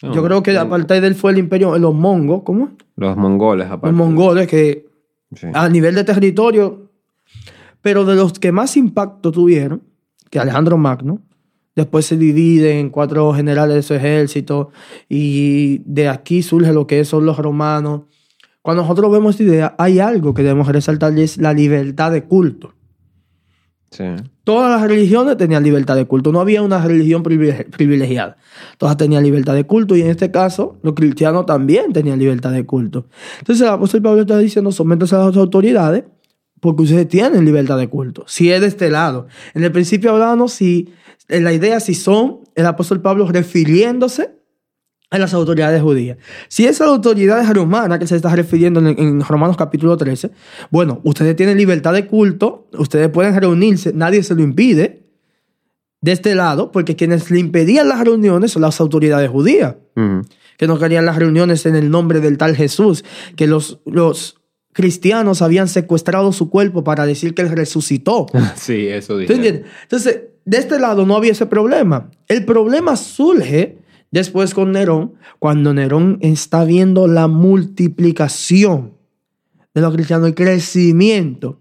Yo 0.00 0.24
creo 0.24 0.42
que 0.42 0.56
aparte 0.56 1.02
de 1.02 1.06
él 1.06 1.14
fue 1.14 1.32
el 1.32 1.38
imperio, 1.38 1.76
los 1.76 1.94
mongos, 1.94 2.42
¿cómo? 2.44 2.70
Los 3.00 3.16
mongoles, 3.16 3.66
aparte. 3.66 3.88
Los 3.88 3.96
mongoles, 3.96 4.46
que 4.46 4.86
Sí. 5.34 5.46
a 5.54 5.68
nivel 5.68 5.94
de 5.94 6.04
territorio, 6.04 6.90
pero 7.80 8.04
de 8.04 8.14
los 8.14 8.32
que 8.38 8.52
más 8.52 8.76
impacto 8.76 9.30
tuvieron, 9.32 9.82
que 10.28 10.38
Alejandro 10.38 10.76
Magno, 10.76 11.22
después 11.74 12.04
se 12.04 12.16
divide 12.16 12.78
en 12.78 12.90
cuatro 12.90 13.32
generales 13.32 13.76
de 13.76 13.82
su 13.82 13.94
ejército 13.94 14.70
y 15.08 15.78
de 15.86 16.08
aquí 16.08 16.42
surge 16.42 16.72
lo 16.72 16.86
que 16.86 17.04
son 17.04 17.24
los 17.24 17.38
romanos. 17.38 18.02
Cuando 18.60 18.82
nosotros 18.82 19.10
vemos 19.10 19.30
esta 19.30 19.44
idea, 19.44 19.74
hay 19.78 19.98
algo 20.00 20.34
que 20.34 20.42
debemos 20.42 20.68
resaltar 20.68 21.16
y 21.16 21.22
es 21.22 21.38
la 21.38 21.54
libertad 21.54 22.10
de 22.12 22.24
culto. 22.24 22.74
Todas 24.44 24.70
las 24.70 24.88
religiones 24.88 25.36
tenían 25.36 25.62
libertad 25.64 25.96
de 25.96 26.06
culto, 26.06 26.30
no 26.32 26.40
había 26.40 26.62
una 26.62 26.84
religión 26.84 27.22
privilegi- 27.24 27.68
privilegiada. 27.70 28.36
Todas 28.78 28.96
tenían 28.96 29.22
libertad 29.24 29.54
de 29.54 29.64
culto 29.64 29.96
y 29.96 30.02
en 30.02 30.08
este 30.08 30.30
caso 30.30 30.78
los 30.82 30.94
cristianos 30.94 31.46
también 31.46 31.92
tenían 31.92 32.18
libertad 32.18 32.52
de 32.52 32.64
culto. 32.64 33.08
Entonces 33.40 33.66
el 33.66 33.72
apóstol 33.72 34.02
Pablo 34.02 34.20
está 34.22 34.38
diciendo, 34.38 34.70
sométanse 34.70 35.16
a 35.16 35.26
las 35.26 35.36
autoridades 35.36 36.04
porque 36.60 36.82
ustedes 36.82 37.08
tienen 37.08 37.44
libertad 37.44 37.78
de 37.78 37.88
culto. 37.88 38.24
Si 38.26 38.50
es 38.52 38.60
de 38.60 38.68
este 38.68 38.90
lado. 38.90 39.26
En 39.54 39.64
el 39.64 39.72
principio 39.72 40.12
hablábamos 40.12 40.52
si, 40.52 40.92
la 41.28 41.52
idea 41.52 41.80
si 41.80 41.94
son 41.94 42.40
el 42.54 42.66
apóstol 42.66 43.00
Pablo 43.00 43.26
refiriéndose 43.26 44.39
a 45.10 45.18
las 45.18 45.34
autoridades 45.34 45.82
judías. 45.82 46.16
Si 46.48 46.66
esas 46.66 46.88
autoridades 46.88 47.48
romanas 47.52 47.98
que 47.98 48.06
se 48.06 48.16
está 48.16 48.34
refiriendo 48.34 48.80
en, 48.80 48.98
en 48.98 49.20
Romanos 49.20 49.56
capítulo 49.56 49.96
13, 49.96 50.30
bueno, 50.70 51.00
ustedes 51.04 51.34
tienen 51.34 51.58
libertad 51.58 51.92
de 51.92 52.06
culto, 52.06 52.68
ustedes 52.78 53.08
pueden 53.08 53.38
reunirse, 53.38 53.92
nadie 53.92 54.22
se 54.22 54.34
lo 54.34 54.42
impide 54.42 55.02
de 56.00 56.12
este 56.12 56.34
lado, 56.34 56.70
porque 56.72 56.96
quienes 56.96 57.30
le 57.30 57.40
impedían 57.40 57.88
las 57.88 58.00
reuniones 58.00 58.52
son 58.52 58.62
las 58.62 58.80
autoridades 58.80 59.28
judías, 59.28 59.76
que 60.56 60.66
no 60.66 60.78
querían 60.78 61.04
las 61.04 61.16
reuniones 61.16 61.66
en 61.66 61.74
el 61.74 61.90
nombre 61.90 62.20
del 62.20 62.38
tal 62.38 62.56
Jesús, 62.56 63.04
que 63.36 63.46
los, 63.46 63.80
los 63.84 64.36
cristianos 64.72 65.42
habían 65.42 65.68
secuestrado 65.68 66.32
su 66.32 66.48
cuerpo 66.48 66.84
para 66.84 67.04
decir 67.04 67.34
que 67.34 67.42
él 67.42 67.50
resucitó. 67.50 68.26
Sí, 68.56 68.86
eso 68.86 69.14
¿Tú 69.26 69.34
dije. 69.34 69.64
Entonces, 69.82 70.20
de 70.44 70.56
este 70.56 70.78
lado 70.78 71.04
no 71.04 71.16
había 71.16 71.32
ese 71.32 71.46
problema. 71.46 72.10
El 72.28 72.44
problema 72.44 72.96
surge 72.96 73.79
después 74.10 74.54
con 74.54 74.72
Nerón, 74.72 75.14
cuando 75.38 75.72
Nerón 75.74 76.18
está 76.20 76.64
viendo 76.64 77.06
la 77.06 77.28
multiplicación 77.28 78.94
de 79.74 79.80
los 79.80 79.94
cristianos, 79.94 80.28
el 80.28 80.34
crecimiento. 80.34 81.60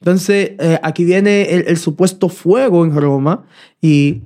Entonces, 0.00 0.52
eh, 0.58 0.78
aquí 0.82 1.04
viene 1.04 1.54
el, 1.54 1.68
el 1.68 1.76
supuesto 1.78 2.28
fuego 2.28 2.84
en 2.84 2.94
Roma 2.94 3.44
y 3.80 4.22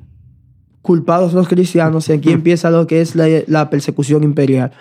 culpados 0.88 1.34
los 1.34 1.48
cristianos 1.48 2.08
y 2.08 2.12
aquí 2.12 2.30
empieza 2.30 2.70
lo 2.70 2.86
que 2.86 3.02
es 3.02 3.14
la, 3.14 3.26
la 3.46 3.68
persecución 3.68 4.24
imperial. 4.24 4.72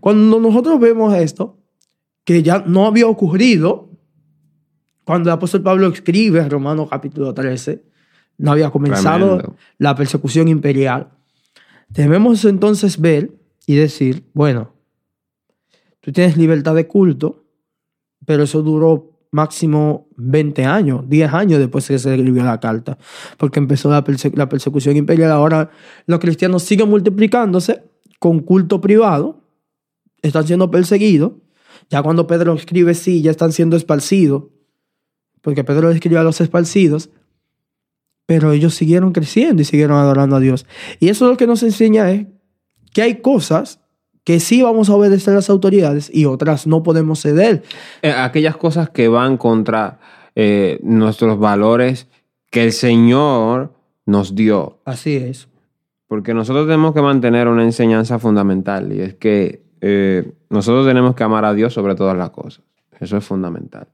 Cuando 0.00 0.40
nosotros 0.40 0.80
vemos 0.80 1.14
esto, 1.14 1.58
que 2.24 2.42
ya 2.42 2.64
no 2.66 2.86
había 2.86 3.06
ocurrido, 3.06 3.90
cuando 5.04 5.28
el 5.28 5.34
apóstol 5.34 5.62
Pablo 5.62 5.88
escribe 5.88 6.48
Romanos 6.48 6.88
capítulo 6.90 7.34
13, 7.34 7.84
no 8.38 8.52
había 8.52 8.70
comenzado 8.70 9.36
Tremendo. 9.36 9.56
la 9.76 9.94
persecución 9.94 10.48
imperial, 10.48 11.10
debemos 11.90 12.44
entonces 12.44 12.98
ver 13.00 13.32
y 13.66 13.74
decir, 13.76 14.24
bueno, 14.32 14.72
tú 16.00 16.12
tienes 16.12 16.36
libertad 16.36 16.74
de 16.74 16.86
culto, 16.86 17.44
pero 18.24 18.44
eso 18.44 18.62
duró 18.62 19.18
máximo 19.32 20.08
20 20.16 20.64
años, 20.64 21.08
10 21.08 21.32
años 21.32 21.58
después 21.60 21.86
que 21.86 21.98
se 21.98 22.14
escribió 22.14 22.42
la 22.42 22.58
carta, 22.58 22.98
porque 23.38 23.60
empezó 23.60 23.90
la, 23.90 24.02
perse- 24.04 24.34
la 24.34 24.48
persecución 24.48 24.96
imperial. 24.96 25.30
Ahora 25.30 25.70
los 26.06 26.18
cristianos 26.18 26.62
siguen 26.64 26.88
multiplicándose 26.88 27.82
con 28.18 28.40
culto 28.40 28.80
privado, 28.80 29.40
están 30.22 30.46
siendo 30.46 30.70
perseguidos. 30.70 31.32
Ya 31.88 32.02
cuando 32.02 32.26
Pedro 32.26 32.54
escribe, 32.54 32.94
sí, 32.94 33.22
ya 33.22 33.30
están 33.30 33.52
siendo 33.52 33.76
esparcidos, 33.76 34.44
porque 35.42 35.64
Pedro 35.64 35.90
escribe 35.90 36.18
a 36.18 36.22
los 36.24 36.40
esparcidos, 36.40 37.10
pero 38.30 38.52
ellos 38.52 38.76
siguieron 38.76 39.10
creciendo 39.10 39.60
y 39.60 39.64
siguieron 39.64 39.96
adorando 39.96 40.36
a 40.36 40.40
Dios. 40.40 40.64
Y 41.00 41.08
eso 41.08 41.26
lo 41.28 41.36
que 41.36 41.48
nos 41.48 41.64
enseña 41.64 42.12
es 42.12 42.28
que 42.94 43.02
hay 43.02 43.16
cosas 43.16 43.80
que 44.22 44.38
sí 44.38 44.62
vamos 44.62 44.88
a 44.88 44.94
obedecer 44.94 45.32
a 45.32 45.38
las 45.38 45.50
autoridades 45.50 46.08
y 46.14 46.26
otras 46.26 46.68
no 46.68 46.84
podemos 46.84 47.20
ceder. 47.22 47.64
Eh, 48.02 48.12
aquellas 48.12 48.56
cosas 48.56 48.88
que 48.90 49.08
van 49.08 49.36
contra 49.36 49.98
eh, 50.36 50.78
nuestros 50.84 51.40
valores 51.40 52.06
que 52.52 52.62
el 52.62 52.70
Señor 52.70 53.74
nos 54.06 54.36
dio. 54.36 54.78
Así 54.84 55.16
es. 55.16 55.48
Porque 56.06 56.32
nosotros 56.32 56.66
tenemos 56.66 56.94
que 56.94 57.02
mantener 57.02 57.48
una 57.48 57.64
enseñanza 57.64 58.20
fundamental 58.20 58.92
y 58.92 59.00
es 59.00 59.14
que 59.16 59.64
eh, 59.80 60.34
nosotros 60.50 60.86
tenemos 60.86 61.16
que 61.16 61.24
amar 61.24 61.44
a 61.44 61.52
Dios 61.52 61.74
sobre 61.74 61.96
todas 61.96 62.16
las 62.16 62.30
cosas. 62.30 62.62
Eso 63.00 63.16
es 63.16 63.24
fundamental. 63.24 63.88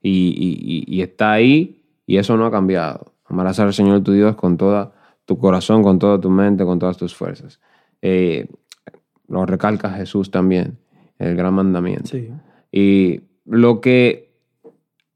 Y, 0.00 0.08
y- 0.10 0.86
y- 0.88 0.96
y 0.96 1.02
está 1.02 1.32
ahí 1.32 1.82
y 2.06 2.16
eso 2.16 2.34
no 2.38 2.46
ha 2.46 2.50
cambiado. 2.50 3.12
Amarás 3.34 3.58
al 3.58 3.72
Señor 3.72 4.04
tu 4.04 4.12
Dios 4.12 4.36
con 4.36 4.56
toda 4.56 4.92
tu 5.24 5.38
corazón, 5.38 5.82
con 5.82 5.98
toda 5.98 6.20
tu 6.20 6.30
mente, 6.30 6.64
con 6.64 6.78
todas 6.78 6.96
tus 6.96 7.16
fuerzas. 7.16 7.58
Eh, 8.00 8.46
lo 9.26 9.44
recalca 9.44 9.90
Jesús 9.90 10.30
también, 10.30 10.78
el 11.18 11.34
gran 11.34 11.52
mandamiento. 11.52 12.10
Sí. 12.10 12.30
Y 12.70 13.22
lo 13.44 13.80
que, 13.80 14.36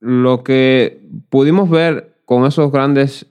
lo 0.01 0.43
que 0.43 1.01
pudimos 1.29 1.71
ver 1.71 2.17
con 2.25 2.45
esos 2.45 2.73
grandes, 2.73 3.27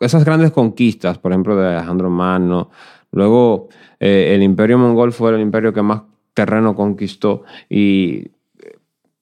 esas 0.00 0.26
grandes 0.26 0.50
conquistas, 0.50 1.16
por 1.16 1.32
ejemplo, 1.32 1.56
de 1.56 1.74
Alejandro 1.74 2.10
Magno, 2.10 2.68
luego 3.12 3.70
eh, 4.00 4.34
el 4.34 4.42
imperio 4.42 4.76
mongol 4.76 5.12
fue 5.12 5.34
el 5.34 5.40
imperio 5.40 5.72
que 5.72 5.80
más 5.80 6.02
terreno 6.34 6.76
conquistó 6.76 7.44
y 7.70 8.32
eh, 8.58 8.76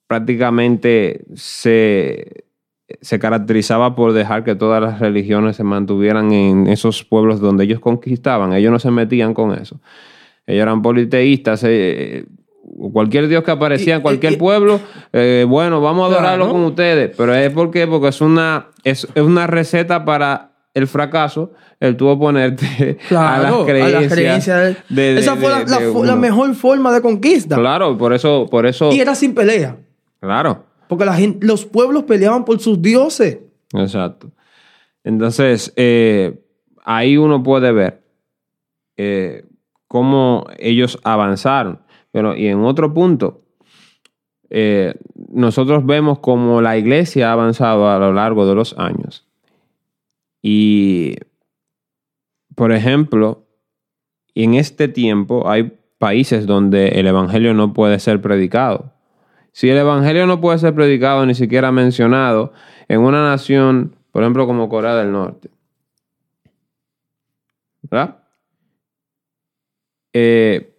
prácticamente 0.08 1.24
se, 1.36 2.43
se 3.00 3.18
caracterizaba 3.18 3.94
por 3.96 4.12
dejar 4.12 4.44
que 4.44 4.54
todas 4.54 4.80
las 4.82 4.98
religiones 5.00 5.56
se 5.56 5.64
mantuvieran 5.64 6.32
en 6.32 6.66
esos 6.66 7.02
pueblos 7.04 7.40
donde 7.40 7.64
ellos 7.64 7.80
conquistaban. 7.80 8.52
Ellos 8.52 8.70
no 8.72 8.78
se 8.78 8.90
metían 8.90 9.32
con 9.34 9.52
eso. 9.54 9.80
Ellos 10.46 10.62
eran 10.62 10.82
politeístas. 10.82 11.62
eh, 11.64 12.26
cualquier 12.92 13.28
dios 13.28 13.42
que 13.44 13.50
aparecía 13.50 13.96
en 13.96 14.00
cualquier 14.02 14.36
pueblo, 14.38 14.80
eh, 15.12 15.44
bueno, 15.48 15.80
vamos 15.80 16.04
a 16.04 16.14
adorarlo 16.14 16.44
Claro. 16.44 16.52
con 16.52 16.64
ustedes. 16.64 17.14
Pero 17.16 17.34
es 17.34 17.50
porque, 17.50 17.86
porque 17.86 18.08
es, 18.08 18.20
una, 18.20 18.66
es, 18.84 19.06
es 19.14 19.22
una 19.22 19.46
receta 19.46 20.04
para 20.04 20.50
el 20.74 20.86
fracaso 20.88 21.52
el 21.78 21.96
tú 21.96 22.08
oponerte 22.08 22.98
a 23.10 23.38
las 23.38 23.54
creencias. 23.64 24.12
creencias. 24.12 24.76
de- 24.88 25.14
de- 25.14 25.20
Esa 25.20 25.36
fue 25.36 25.48
la, 25.50 25.64
la 26.04 26.16
mejor 26.16 26.54
forma 26.54 26.92
de 26.92 27.00
conquista. 27.00 27.56
Claro, 27.56 27.96
por 27.96 28.12
eso, 28.12 28.46
por 28.50 28.66
eso, 28.66 28.90
Y 28.92 29.00
era 29.00 29.14
sin 29.14 29.34
pelea. 29.34 29.76
claro. 30.20 30.64
Porque 30.88 31.04
los 31.40 31.64
pueblos 31.64 32.04
peleaban 32.04 32.44
por 32.44 32.60
sus 32.60 32.80
dioses. 32.80 33.38
Exacto. 33.72 34.30
Entonces, 35.02 35.72
eh, 35.76 36.40
ahí 36.84 37.16
uno 37.16 37.42
puede 37.42 37.72
ver 37.72 38.02
eh, 38.96 39.44
cómo 39.88 40.46
ellos 40.58 40.98
avanzaron. 41.04 41.80
Pero, 42.10 42.36
y 42.36 42.46
en 42.46 42.64
otro 42.64 42.94
punto, 42.94 43.42
eh, 44.50 44.94
nosotros 45.30 45.84
vemos 45.84 46.20
cómo 46.20 46.60
la 46.60 46.78
iglesia 46.78 47.30
ha 47.30 47.32
avanzado 47.32 47.88
a 47.88 47.98
lo 47.98 48.12
largo 48.12 48.46
de 48.46 48.54
los 48.54 48.78
años. 48.78 49.26
Y, 50.40 51.16
por 52.54 52.72
ejemplo, 52.72 53.46
en 54.34 54.54
este 54.54 54.88
tiempo 54.88 55.48
hay 55.48 55.76
países 55.98 56.46
donde 56.46 56.88
el 56.88 57.06
evangelio 57.06 57.54
no 57.54 57.72
puede 57.72 57.98
ser 57.98 58.20
predicado. 58.20 58.93
Si 59.54 59.70
el 59.70 59.76
evangelio 59.76 60.26
no 60.26 60.40
puede 60.40 60.58
ser 60.58 60.74
predicado, 60.74 61.24
ni 61.24 61.36
siquiera 61.36 61.70
mencionado, 61.70 62.52
en 62.88 63.00
una 63.00 63.22
nación, 63.22 63.94
por 64.10 64.24
ejemplo, 64.24 64.48
como 64.48 64.68
Corea 64.68 64.96
del 64.96 65.12
Norte, 65.12 65.48
¿verdad? 67.82 68.16
Eh, 70.12 70.74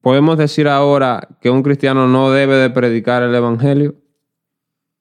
podemos 0.00 0.38
decir 0.38 0.66
ahora 0.66 1.28
que 1.42 1.50
un 1.50 1.62
cristiano 1.62 2.08
no 2.08 2.30
debe 2.30 2.56
de 2.56 2.70
predicar 2.70 3.22
el 3.22 3.34
evangelio. 3.34 3.96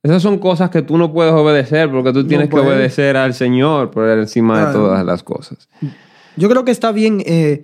Esas 0.04 0.22
son 0.22 0.38
cosas 0.38 0.70
que 0.70 0.82
tú 0.82 0.98
no 0.98 1.14
puedes 1.14 1.32
obedecer 1.32 1.90
porque 1.90 2.12
tú 2.12 2.24
No 2.24 2.28
tienes 2.28 2.50
que 2.50 2.60
obedecer 2.60 3.16
al 3.16 3.34
Señor 3.34 3.92
por 3.92 4.10
encima 4.10 4.68
de 4.68 4.74
todas 4.74 5.06
las 5.06 5.24
cosas. 5.24 5.70
Yo 6.36 6.50
creo 6.50 6.66
que 6.66 6.72
está 6.72 6.92
bien, 6.92 7.24
eh, 7.26 7.64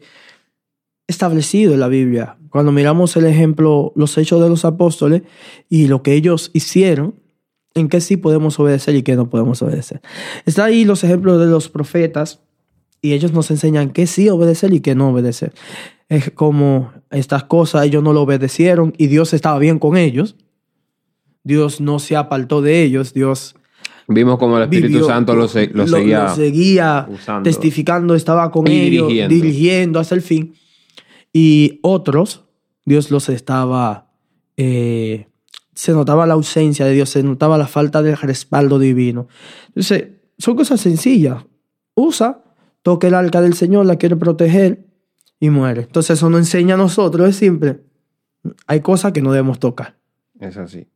establecido 1.08 1.74
en 1.74 1.82
la 1.82 1.90
Biblia. 1.90 2.38
Cuando 2.52 2.72
miramos 2.72 3.16
el 3.18 3.26
ejemplo, 3.26 3.92
los 3.96 4.16
hechos 4.20 4.40
de 4.42 4.50
los 4.50 4.64
apóstoles 4.66 5.24
y 5.70 5.88
lo 5.88 6.04
que 6.04 6.14
ellos 6.14 6.52
hicieron, 6.54 7.16
en 7.74 7.88
qué 7.90 8.02
sí 8.02 8.18
podemos 8.18 8.60
obedecer 8.60 8.94
y 8.96 9.02
qué 9.02 9.16
no 9.16 9.30
podemos 9.30 9.62
obedecer. 9.64 10.02
Está 10.46 10.66
ahí 10.66 10.86
los 10.86 11.04
ejemplos 11.04 11.40
de 11.40 11.48
los 11.48 11.70
profetas 11.70 12.42
y 13.02 13.14
ellos 13.14 13.32
nos 13.32 13.50
enseñan 13.50 13.90
qué 13.90 14.06
sí 14.06 14.30
obedecer 14.30 14.74
y 14.74 14.82
qué 14.82 14.94
no 14.94 15.10
obedecer. 15.10 15.54
Es 16.10 16.30
como 16.32 16.92
estas 17.10 17.46
cosas 17.46 17.86
ellos 17.86 18.04
no 18.04 18.12
lo 18.14 18.22
obedecieron 18.24 18.94
y 18.98 19.08
Dios 19.08 19.34
estaba 19.34 19.58
bien 19.58 19.80
con 19.80 19.96
ellos. 19.98 20.36
Dios 21.44 21.82
no 21.82 22.00
se 22.00 22.16
apartó 22.16 22.62
de 22.62 22.84
ellos, 22.84 23.14
Dios 23.14 23.56
Vimos 24.08 24.38
como 24.38 24.58
el 24.58 24.64
Espíritu 24.64 24.88
vivió- 24.90 25.08
Santo 25.08 25.34
lo, 25.36 25.48
se- 25.48 25.68
lo 25.74 25.88
seguía. 25.88 26.28
seguía 26.36 27.08
testificando, 27.44 28.14
estaba 28.14 28.52
con 28.52 28.68
Y 28.68 28.72
ellos, 28.82 29.08
dirigiendo. 29.08 29.34
dirigiendo. 29.36 30.00
hasta 30.02 30.16
el 30.16 30.22
fin. 30.22 30.54
Y 31.34 31.80
otros, 31.84 32.46
Dios 32.86 33.12
los 33.12 33.30
estaba, 33.30 34.12
eh, 34.58 35.28
se 35.74 35.94
notaba 35.94 36.26
la 36.28 36.34
ausencia 36.34 36.86
de 36.86 36.94
Dios, 36.94 37.10
se 37.10 37.24
notaba 37.24 37.58
la 37.58 37.68
falta 37.68 38.02
de 38.02 38.16
respaldo 38.16 38.80
divino. 38.80 39.28
Entonces, 39.68 40.10
son 40.38 40.56
cosas 40.56 40.82
sencillas. 40.82 41.46
Usa, 41.96 42.44
toca 42.82 43.08
el 43.08 43.14
arca 43.14 43.42
del 43.42 43.54
Señor, 43.54 43.86
la 43.86 43.96
quiere 43.98 44.16
proteger 44.16 44.88
y 45.40 45.50
muere. 45.50 45.84
Entonces, 45.84 46.18
eso 46.18 46.30
nos 46.30 46.40
enseña 46.42 46.74
a 46.76 46.78
nosotros, 46.78 47.30
es 47.30 47.36
simple. 47.36 47.82
Hay 48.68 48.82
cosas 48.82 49.12
que 49.14 49.22
no 49.22 49.32
debemos 49.32 49.60
tocar. 49.60 49.98
Es 50.40 50.58
así. 50.58 50.88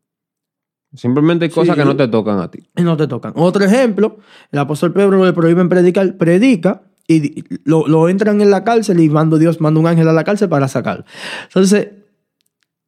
Simplemente 0.93 1.45
hay 1.45 1.51
cosas 1.51 1.75
Sí. 1.75 1.81
que 1.81 1.85
no 1.85 1.95
te 1.95 2.07
tocan 2.07 2.39
a 2.39 2.49
ti. 2.49 2.69
y 2.75 2.81
no 2.81 2.95
te 2.97 3.07
tocan. 3.07 3.33
Otro 3.35 3.63
ejemplo, 3.65 4.17
el 4.51 4.59
apóstol 4.59 4.93
Pedro 4.93 5.23
le 5.23 5.33
prohíben 5.33 5.67
predicar, 5.69 6.17
predica 6.17 6.83
y 7.07 7.43
lo, 7.63 7.87
lo 7.87 8.09
entran 8.09 8.41
en 8.41 8.49
la 8.49 8.63
cárcel 8.63 8.99
y 8.99 9.09
manda 9.09 9.37
Dios, 9.37 9.61
manda 9.61 9.79
un 9.79 9.87
ángel 9.87 10.07
a 10.07 10.13
la 10.13 10.23
cárcel 10.23 10.49
para 10.49 10.67
sacarlo. 10.67 11.05
Entonces, 11.43 11.89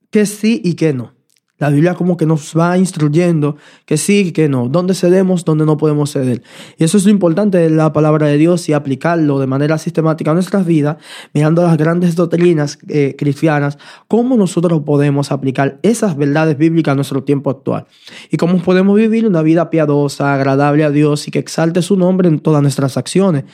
que 0.10 0.26
sí 0.26 0.62
y 0.64 0.76
que 0.76 0.94
no. 0.94 1.17
La 1.60 1.70
Biblia 1.70 1.96
como 1.96 2.18
que 2.18 2.28
nos 2.28 2.56
va 2.56 2.78
instruyendo 2.78 3.58
que 3.86 3.98
sí 3.98 4.32
que 4.32 4.48
no, 4.48 4.70
dónde 4.70 4.94
cedemos, 4.94 5.44
dónde 5.44 5.66
no 5.66 5.76
podemos 5.76 6.12
ceder. 6.12 6.44
Y 6.78 6.84
eso 6.84 6.98
es 6.98 7.06
lo 7.06 7.10
importante 7.10 7.58
de 7.58 7.72
la 7.72 7.92
palabra 7.92 8.28
de 8.28 8.38
Dios 8.38 8.70
y 8.70 8.74
aplicarlo 8.74 9.40
de 9.40 9.48
manera 9.48 9.80
sistemática 9.80 10.32
a 10.32 10.34
nuestras 10.36 10.68
vidas, 10.68 10.98
mirando 11.34 11.64
las 11.64 11.76
grandes 11.78 12.16
doctrinas 12.16 12.78
eh, 12.90 13.16
cristianas, 13.18 13.80
cómo 14.08 14.38
nosotros 14.38 14.84
podemos 14.86 15.32
aplicar 15.32 15.80
esas 15.82 16.16
verdades 16.16 16.60
bíblicas 16.60 16.92
a 16.92 16.96
nuestro 16.96 17.24
tiempo 17.24 17.50
actual. 17.50 17.88
Y 18.30 18.38
cómo 18.38 18.60
podemos 18.60 18.96
vivir 18.96 19.26
una 19.26 19.42
vida 19.42 19.72
piadosa, 19.72 20.36
agradable 20.36 20.84
a 20.84 20.92
Dios 20.92 21.28
y 21.28 21.32
que 21.32 21.40
exalte 21.40 21.82
su 21.82 21.98
nombre 21.98 22.28
en 22.28 22.40
todas 22.40 22.62
nuestras 22.62 22.98
acciones. 22.98 23.46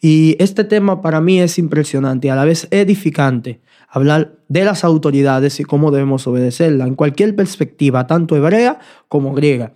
Y 0.00 0.36
este 0.38 0.62
tema 0.62 1.02
para 1.02 1.20
mí 1.20 1.40
es 1.40 1.58
impresionante 1.58 2.28
y 2.28 2.30
a 2.30 2.36
la 2.36 2.44
vez 2.44 2.68
edificante 2.70 3.60
hablar 3.88 4.36
de 4.48 4.64
las 4.64 4.84
autoridades 4.84 5.60
y 5.60 5.64
cómo 5.64 5.90
debemos 5.90 6.26
obedecerla 6.26 6.86
en 6.86 6.94
cualquier 6.94 7.34
perspectiva, 7.34 8.06
tanto 8.06 8.36
hebrea 8.36 8.78
como 9.08 9.32
griega. 9.34 9.72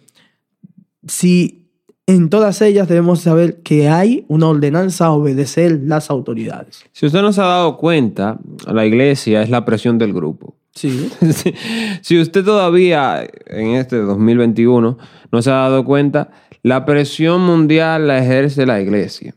Si 1.07 1.62
en 2.07 2.29
todas 2.31 2.61
ellas 2.62 2.88
debemos 2.88 3.20
saber 3.20 3.62
que 3.62 3.88
hay 3.88 4.25
una 4.29 4.48
ordenanza 4.48 5.07
a 5.07 5.12
obedecer 5.12 5.81
las 5.85 6.11
autoridades. 6.11 6.85
Si 6.92 7.07
usted 7.07 7.22
no 7.22 7.33
se 7.33 7.40
ha 7.40 7.46
dado 7.46 7.77
cuenta, 7.77 8.38
la 8.70 8.85
iglesia 8.85 9.42
es 9.42 9.51
la 9.51 9.64
presión 9.64 9.98
del 9.98 10.12
grupo. 10.12 10.57
Sí. 10.75 11.11
Si- 12.03 12.20
usted 12.20 12.44
todavía 12.44 13.27
en 13.46 13.77
este 13.77 13.96
2021 13.98 14.98
no 15.31 15.42
se 15.42 15.51
ha 15.51 15.55
dado 15.55 15.85
cuenta, 15.85 16.31
la 16.62 16.85
presión 16.85 17.42
mundial 17.42 18.07
la 18.09 18.18
ejerce 18.18 18.66
la 18.66 18.81
iglesia. 18.81 19.35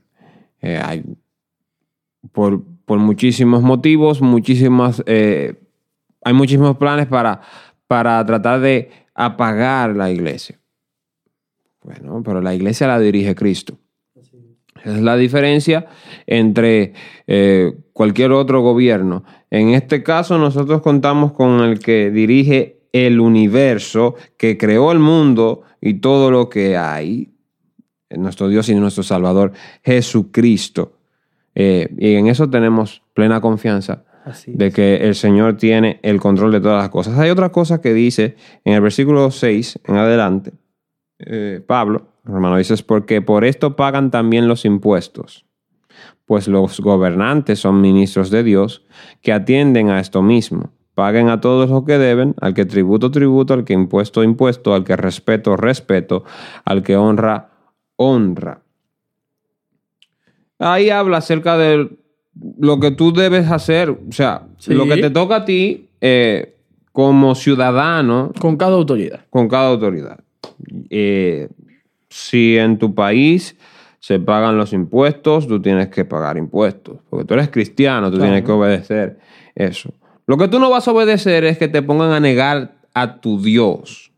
Eh, 0.62 0.82
hay, 0.84 1.04
por, 2.32 2.64
por 2.86 3.00
muchísimos 3.00 3.62
motivos, 3.64 4.22
muchísimas, 4.22 5.04
eh, 5.06 5.56
hay 6.24 6.34
muchísimos 6.34 6.78
planes 6.78 7.08
para, 7.08 7.42
para 7.88 8.24
tratar 8.26 8.62
de 8.62 8.92
apagar 9.14 9.96
la 9.96 10.12
iglesia. 10.12 10.60
Bueno, 11.84 12.22
pero 12.24 12.42
la 12.42 12.54
iglesia 12.56 12.88
la 12.88 13.00
dirige 13.00 13.36
Cristo. 13.36 13.78
Esa 14.84 14.98
es 14.98 15.02
la 15.02 15.18
diferencia 15.18 15.88
entre 16.28 16.94
eh, 17.26 17.74
cualquier 17.94 18.32
otro 18.32 18.62
gobierno. 18.62 19.24
En 19.50 19.70
este 19.70 20.04
caso, 20.04 20.38
nosotros 20.38 20.82
contamos 20.82 21.32
con 21.32 21.62
el 21.62 21.80
que 21.80 22.12
dirige 22.12 22.82
el 22.92 23.20
universo, 23.20 24.16
que 24.38 24.58
creó 24.58 24.92
el 24.92 25.00
mundo 25.00 25.64
y 25.82 25.96
todo 25.96 26.30
lo 26.30 26.50
que 26.50 26.78
hay. 26.78 27.32
Nuestro 28.12 28.48
Dios 28.48 28.70
y 28.70 28.76
nuestro 28.76 29.04
Salvador, 29.04 29.54
Jesucristo. 29.84 30.95
Eh, 31.56 31.90
y 31.98 32.16
en 32.16 32.28
eso 32.28 32.50
tenemos 32.50 33.02
plena 33.14 33.42
confianza 33.42 34.04
de 34.48 34.72
que 34.72 34.98
el 34.98 35.16
Señor 35.16 35.56
tiene 35.58 36.00
el 36.04 36.20
control 36.20 36.52
de 36.52 36.60
todas 36.60 36.82
las 36.82 36.90
cosas. 36.90 37.18
Hay 37.18 37.30
otra 37.30 37.52
cosa 37.52 37.82
que 37.82 37.94
dice 37.94 38.36
en 38.64 38.74
el 38.74 38.82
versículo 38.82 39.32
6 39.32 39.80
en 39.86 39.96
adelante, 39.96 40.54
eh, 41.20 41.62
Pablo, 41.66 42.08
hermano, 42.26 42.58
dice, 42.58 42.76
porque 42.86 43.22
por 43.22 43.46
esto 43.46 43.76
pagan 43.76 44.12
también 44.12 44.48
los 44.48 44.66
impuestos, 44.66 45.46
pues 46.26 46.48
los 46.48 46.80
gobernantes 46.80 47.60
son 47.60 47.82
ministros 47.82 48.32
de 48.32 48.44
Dios 48.44 48.84
que 49.22 49.32
atienden 49.32 49.90
a 49.90 50.00
esto 50.00 50.22
mismo. 50.22 50.72
Paguen 50.96 51.28
a 51.28 51.42
todos 51.42 51.70
lo 51.70 51.84
que 51.84 51.98
deben, 51.98 52.36
al 52.40 52.54
que 52.54 52.66
tributo, 52.66 53.12
tributo, 53.12 53.54
al 53.54 53.66
que 53.66 53.74
impuesto, 53.74 54.24
impuesto, 54.24 54.74
al 54.74 54.86
que 54.86 54.96
respeto, 54.96 55.58
respeto, 55.58 56.24
al 56.64 56.84
que 56.84 56.96
honra, 56.96 57.50
honra. 57.98 58.65
Ahí 60.60 60.90
habla 60.90 61.18
acerca 61.18 61.58
de 61.58 61.90
lo 62.60 62.80
que 62.80 62.92
tú 62.92 63.14
debes 63.14 63.50
hacer, 63.50 63.90
o 63.90 64.12
sea, 64.12 64.44
Sí. 64.58 64.74
lo 64.74 64.86
que 64.86 64.98
te 64.98 65.10
toca 65.10 65.38
a 65.38 65.46
ti 65.46 65.90
eh, 66.02 66.56
como 66.92 67.36
ciudadano 67.36 68.32
Con 68.40 68.58
cada 68.58 68.74
autoridad. 68.76 69.22
con 69.30 69.48
cada 69.48 69.70
autoridad. 69.70 70.20
Eh, 70.90 71.50
si 72.10 72.58
en 72.58 72.78
tu 72.78 72.94
país 72.94 73.58
se 74.00 74.20
pagan 74.20 74.58
los 74.58 74.72
impuestos, 74.74 75.48
tú 75.48 75.62
tienes 75.62 75.88
que 75.90 76.06
pagar 76.06 76.38
impuestos, 76.38 76.98
porque 77.10 77.26
tú 77.26 77.34
eres 77.34 77.50
cristiano, 77.50 78.10
tú 78.12 78.18
Claro. 78.18 78.32
tienes 78.32 78.46
que 78.46 78.52
obedecer 78.52 79.18
eso. 79.56 79.94
Lo 80.28 80.38
que 80.38 80.48
tú 80.48 80.60
no 80.60 80.70
vas 80.70 80.88
a 80.88 80.92
obedecer 80.92 81.44
es 81.44 81.58
que 81.58 81.68
te 81.68 81.82
pongan 81.82 82.12
a 82.12 82.20
negar 82.20 82.76
a 82.94 83.20
tu 83.20 83.42
Dios 83.42 84.12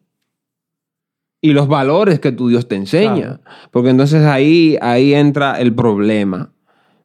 y 1.42 1.54
los 1.54 1.68
valores 1.68 2.20
que 2.20 2.32
tu 2.32 2.48
Dios 2.50 2.68
te 2.68 2.76
enseña, 2.76 3.40
porque 3.72 3.90
entonces 3.90 4.26
ahí, 4.26 4.78
ahí 4.82 5.14
entra 5.14 5.60
el 5.60 5.74
problema. 5.74 6.52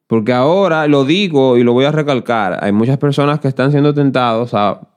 Porque 0.06 0.32
ahora 0.32 0.86
lo 0.88 1.04
digo 1.04 1.56
y 1.56 1.62
lo 1.64 1.72
voy 1.72 1.84
a 1.86 1.92
recalcar, 1.92 2.58
hay 2.62 2.72
muchas 2.72 2.98
personas 2.98 3.40
que 3.40 3.48
están 3.48 3.70
siendo 3.70 3.94
tentados 3.94 4.52
a, 4.54 4.88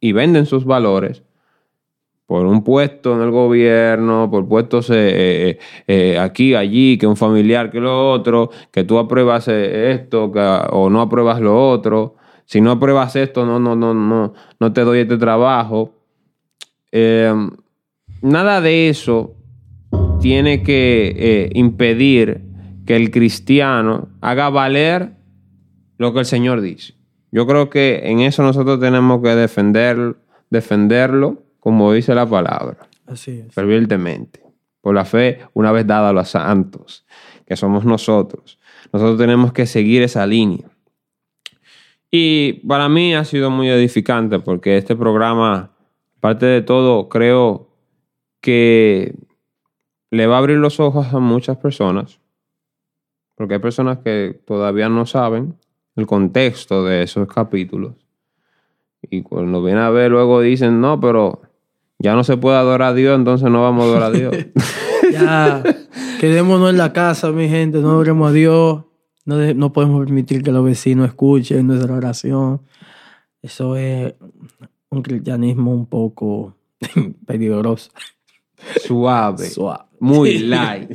y 0.00 0.12
venden 0.12 0.46
sus 0.46 0.64
valores 0.64 1.22
por 2.26 2.46
un 2.46 2.64
puesto 2.64 3.14
en 3.14 3.20
el 3.20 3.30
gobierno, 3.30 4.30
por 4.30 4.48
puestos 4.48 4.88
eh, 4.88 4.94
eh, 5.50 5.58
eh, 5.86 6.18
aquí, 6.18 6.54
allí, 6.54 6.96
que 6.96 7.06
un 7.06 7.16
familiar, 7.16 7.70
que 7.70 7.80
lo 7.80 8.10
otro, 8.10 8.48
que 8.70 8.84
tú 8.84 8.98
apruebas 8.98 9.46
esto 9.48 10.32
que- 10.32 10.60
o 10.70 10.88
no 10.88 11.02
apruebas 11.02 11.40
lo 11.42 11.68
otro. 11.68 12.16
Si 12.46 12.62
no 12.62 12.70
apruebas 12.72 13.14
esto, 13.16 13.44
no, 13.44 13.58
no, 13.60 13.76
no, 13.76 13.92
no, 13.92 14.32
no 14.58 14.72
te 14.72 14.80
doy 14.82 15.00
este 15.00 15.18
trabajo. 15.18 15.92
Nada 18.24 18.62
de 18.62 18.88
eso 18.88 19.36
tiene 20.18 20.62
que 20.62 21.14
eh, 21.14 21.50
impedir 21.52 22.40
que 22.86 22.96
el 22.96 23.10
cristiano 23.10 24.08
haga 24.22 24.48
valer 24.48 25.10
lo 25.98 26.14
que 26.14 26.20
el 26.20 26.24
Señor 26.24 26.62
dice. 26.62 26.94
Yo 27.32 27.46
creo 27.46 27.68
que 27.68 28.00
en 28.04 28.20
eso 28.20 28.42
nosotros 28.42 28.80
tenemos 28.80 29.20
que 29.20 29.28
defender, 29.28 30.16
defenderlo 30.48 31.42
como 31.60 31.92
dice 31.92 32.14
la 32.14 32.26
palabra, 32.26 32.88
Así 33.06 33.42
es. 33.46 33.52
fervientemente, 33.52 34.40
por 34.80 34.94
la 34.94 35.04
fe 35.04 35.40
una 35.52 35.70
vez 35.70 35.86
dada 35.86 36.08
a 36.08 36.12
los 36.14 36.30
santos, 36.30 37.04
que 37.46 37.56
somos 37.56 37.84
nosotros. 37.84 38.58
Nosotros 38.90 39.18
tenemos 39.18 39.52
que 39.52 39.66
seguir 39.66 40.00
esa 40.00 40.26
línea. 40.26 40.70
Y 42.10 42.54
para 42.66 42.88
mí 42.88 43.14
ha 43.14 43.26
sido 43.26 43.50
muy 43.50 43.68
edificante 43.68 44.38
porque 44.38 44.78
este 44.78 44.96
programa, 44.96 45.72
aparte 46.16 46.46
de 46.46 46.62
todo, 46.62 47.10
creo 47.10 47.73
que 48.44 49.14
le 50.10 50.26
va 50.26 50.34
a 50.34 50.38
abrir 50.38 50.58
los 50.58 50.78
ojos 50.78 51.14
a 51.14 51.18
muchas 51.18 51.56
personas, 51.56 52.20
porque 53.36 53.54
hay 53.54 53.60
personas 53.60 54.00
que 54.04 54.38
todavía 54.44 54.90
no 54.90 55.06
saben 55.06 55.56
el 55.96 56.06
contexto 56.06 56.84
de 56.84 57.04
esos 57.04 57.26
capítulos. 57.26 57.94
Y 59.00 59.22
cuando 59.22 59.62
vienen 59.62 59.82
a 59.82 59.88
ver, 59.88 60.10
luego 60.10 60.42
dicen, 60.42 60.82
no, 60.82 61.00
pero 61.00 61.40
ya 61.98 62.14
no 62.14 62.22
se 62.22 62.36
puede 62.36 62.58
adorar 62.58 62.90
a 62.90 62.94
Dios, 62.94 63.18
entonces 63.18 63.50
no 63.50 63.62
vamos 63.62 63.84
a 63.84 63.86
adorar 63.86 64.14
a 64.14 64.18
Dios. 64.18 64.36
Ya, 65.12 65.62
quedémonos 66.18 66.70
en 66.70 66.78
la 66.78 66.92
casa, 66.92 67.30
mi 67.30 67.48
gente, 67.48 67.78
no 67.78 67.98
oremos 67.98 68.30
a 68.30 68.32
Dios, 68.32 68.84
no, 69.26 69.54
no 69.54 69.72
podemos 69.72 70.04
permitir 70.04 70.42
que 70.42 70.50
los 70.50 70.64
vecinos 70.64 71.06
escuchen 71.06 71.66
nuestra 71.66 71.94
oración. 71.94 72.62
Eso 73.42 73.76
es 73.76 74.14
un 74.88 75.02
cristianismo 75.02 75.72
un 75.72 75.86
poco 75.86 76.56
peligroso. 77.26 77.90
Suave. 78.84 79.48
Suave. 79.48 79.84
Muy 80.00 80.38
light. 80.38 80.90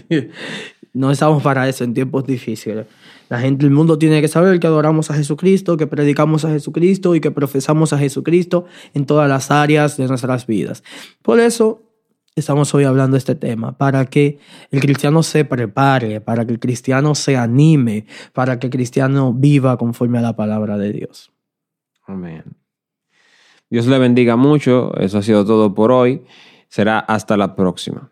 No 0.94 1.12
estamos 1.12 1.44
para 1.44 1.68
eso 1.70 1.84
en 1.84 1.94
tiempos 1.94 2.26
difíciles. 2.26 2.86
La 3.30 3.40
gente 3.40 3.64
del 3.64 3.74
mundo 3.74 4.00
tiene 4.00 4.22
que 4.22 4.28
saber 4.28 4.60
que 4.60 4.66
adoramos 4.66 5.12
a 5.12 5.14
Jesucristo, 5.14 5.78
que 5.78 5.86
predicamos 5.86 6.46
a 6.46 6.50
Jesucristo 6.50 7.14
y 7.14 7.22
que 7.22 7.30
profesamos 7.30 7.94
a 7.94 8.00
Jesucristo 8.00 8.66
en 8.96 9.06
todas 9.06 9.30
las 9.30 9.52
áreas 9.52 9.98
de 9.98 10.08
nuestras 10.08 10.48
vidas. 10.48 10.84
Por 11.22 11.40
eso 11.40 11.84
estamos 12.36 12.74
hoy 12.74 12.86
hablando 12.86 13.14
de 13.16 13.20
este 13.20 13.36
tema, 13.36 13.78
para 13.78 14.06
que 14.06 14.40
el 14.72 14.80
cristiano 14.80 15.22
se 15.22 15.46
prepare, 15.46 16.22
para 16.22 16.46
que 16.46 16.54
el 16.54 16.60
cristiano 16.60 17.14
se 17.14 17.38
anime, 17.38 18.06
para 18.34 18.58
que 18.58 18.68
el 18.68 18.72
cristiano 18.72 19.32
viva 19.34 19.78
conforme 19.78 20.18
a 20.18 20.22
la 20.22 20.36
palabra 20.36 20.78
de 20.78 20.92
Dios. 20.92 21.32
Amén. 22.08 22.44
Dios 23.70 23.86
le 23.86 24.00
bendiga 24.00 24.36
mucho. 24.36 24.92
Eso 24.98 25.20
ha 25.20 25.22
sido 25.22 25.46
todo 25.46 25.76
por 25.76 25.92
hoy. 25.92 26.24
Será 26.70 27.00
hasta 27.00 27.36
la 27.36 27.56
próxima. 27.56 28.10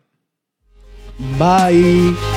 Bye. 1.39 2.36